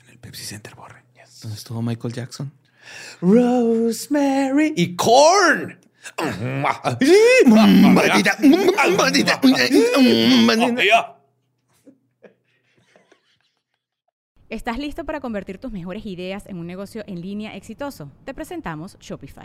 [0.04, 1.04] En el Pepsi Center, borre.
[1.42, 2.52] ¿Dónde estuvo Michael Jackson?
[3.20, 5.78] Rosemary y Corn.
[14.48, 18.10] ¿Estás listo para convertir tus mejores ideas en un negocio en línea exitoso?
[18.24, 19.44] Te presentamos Shopify.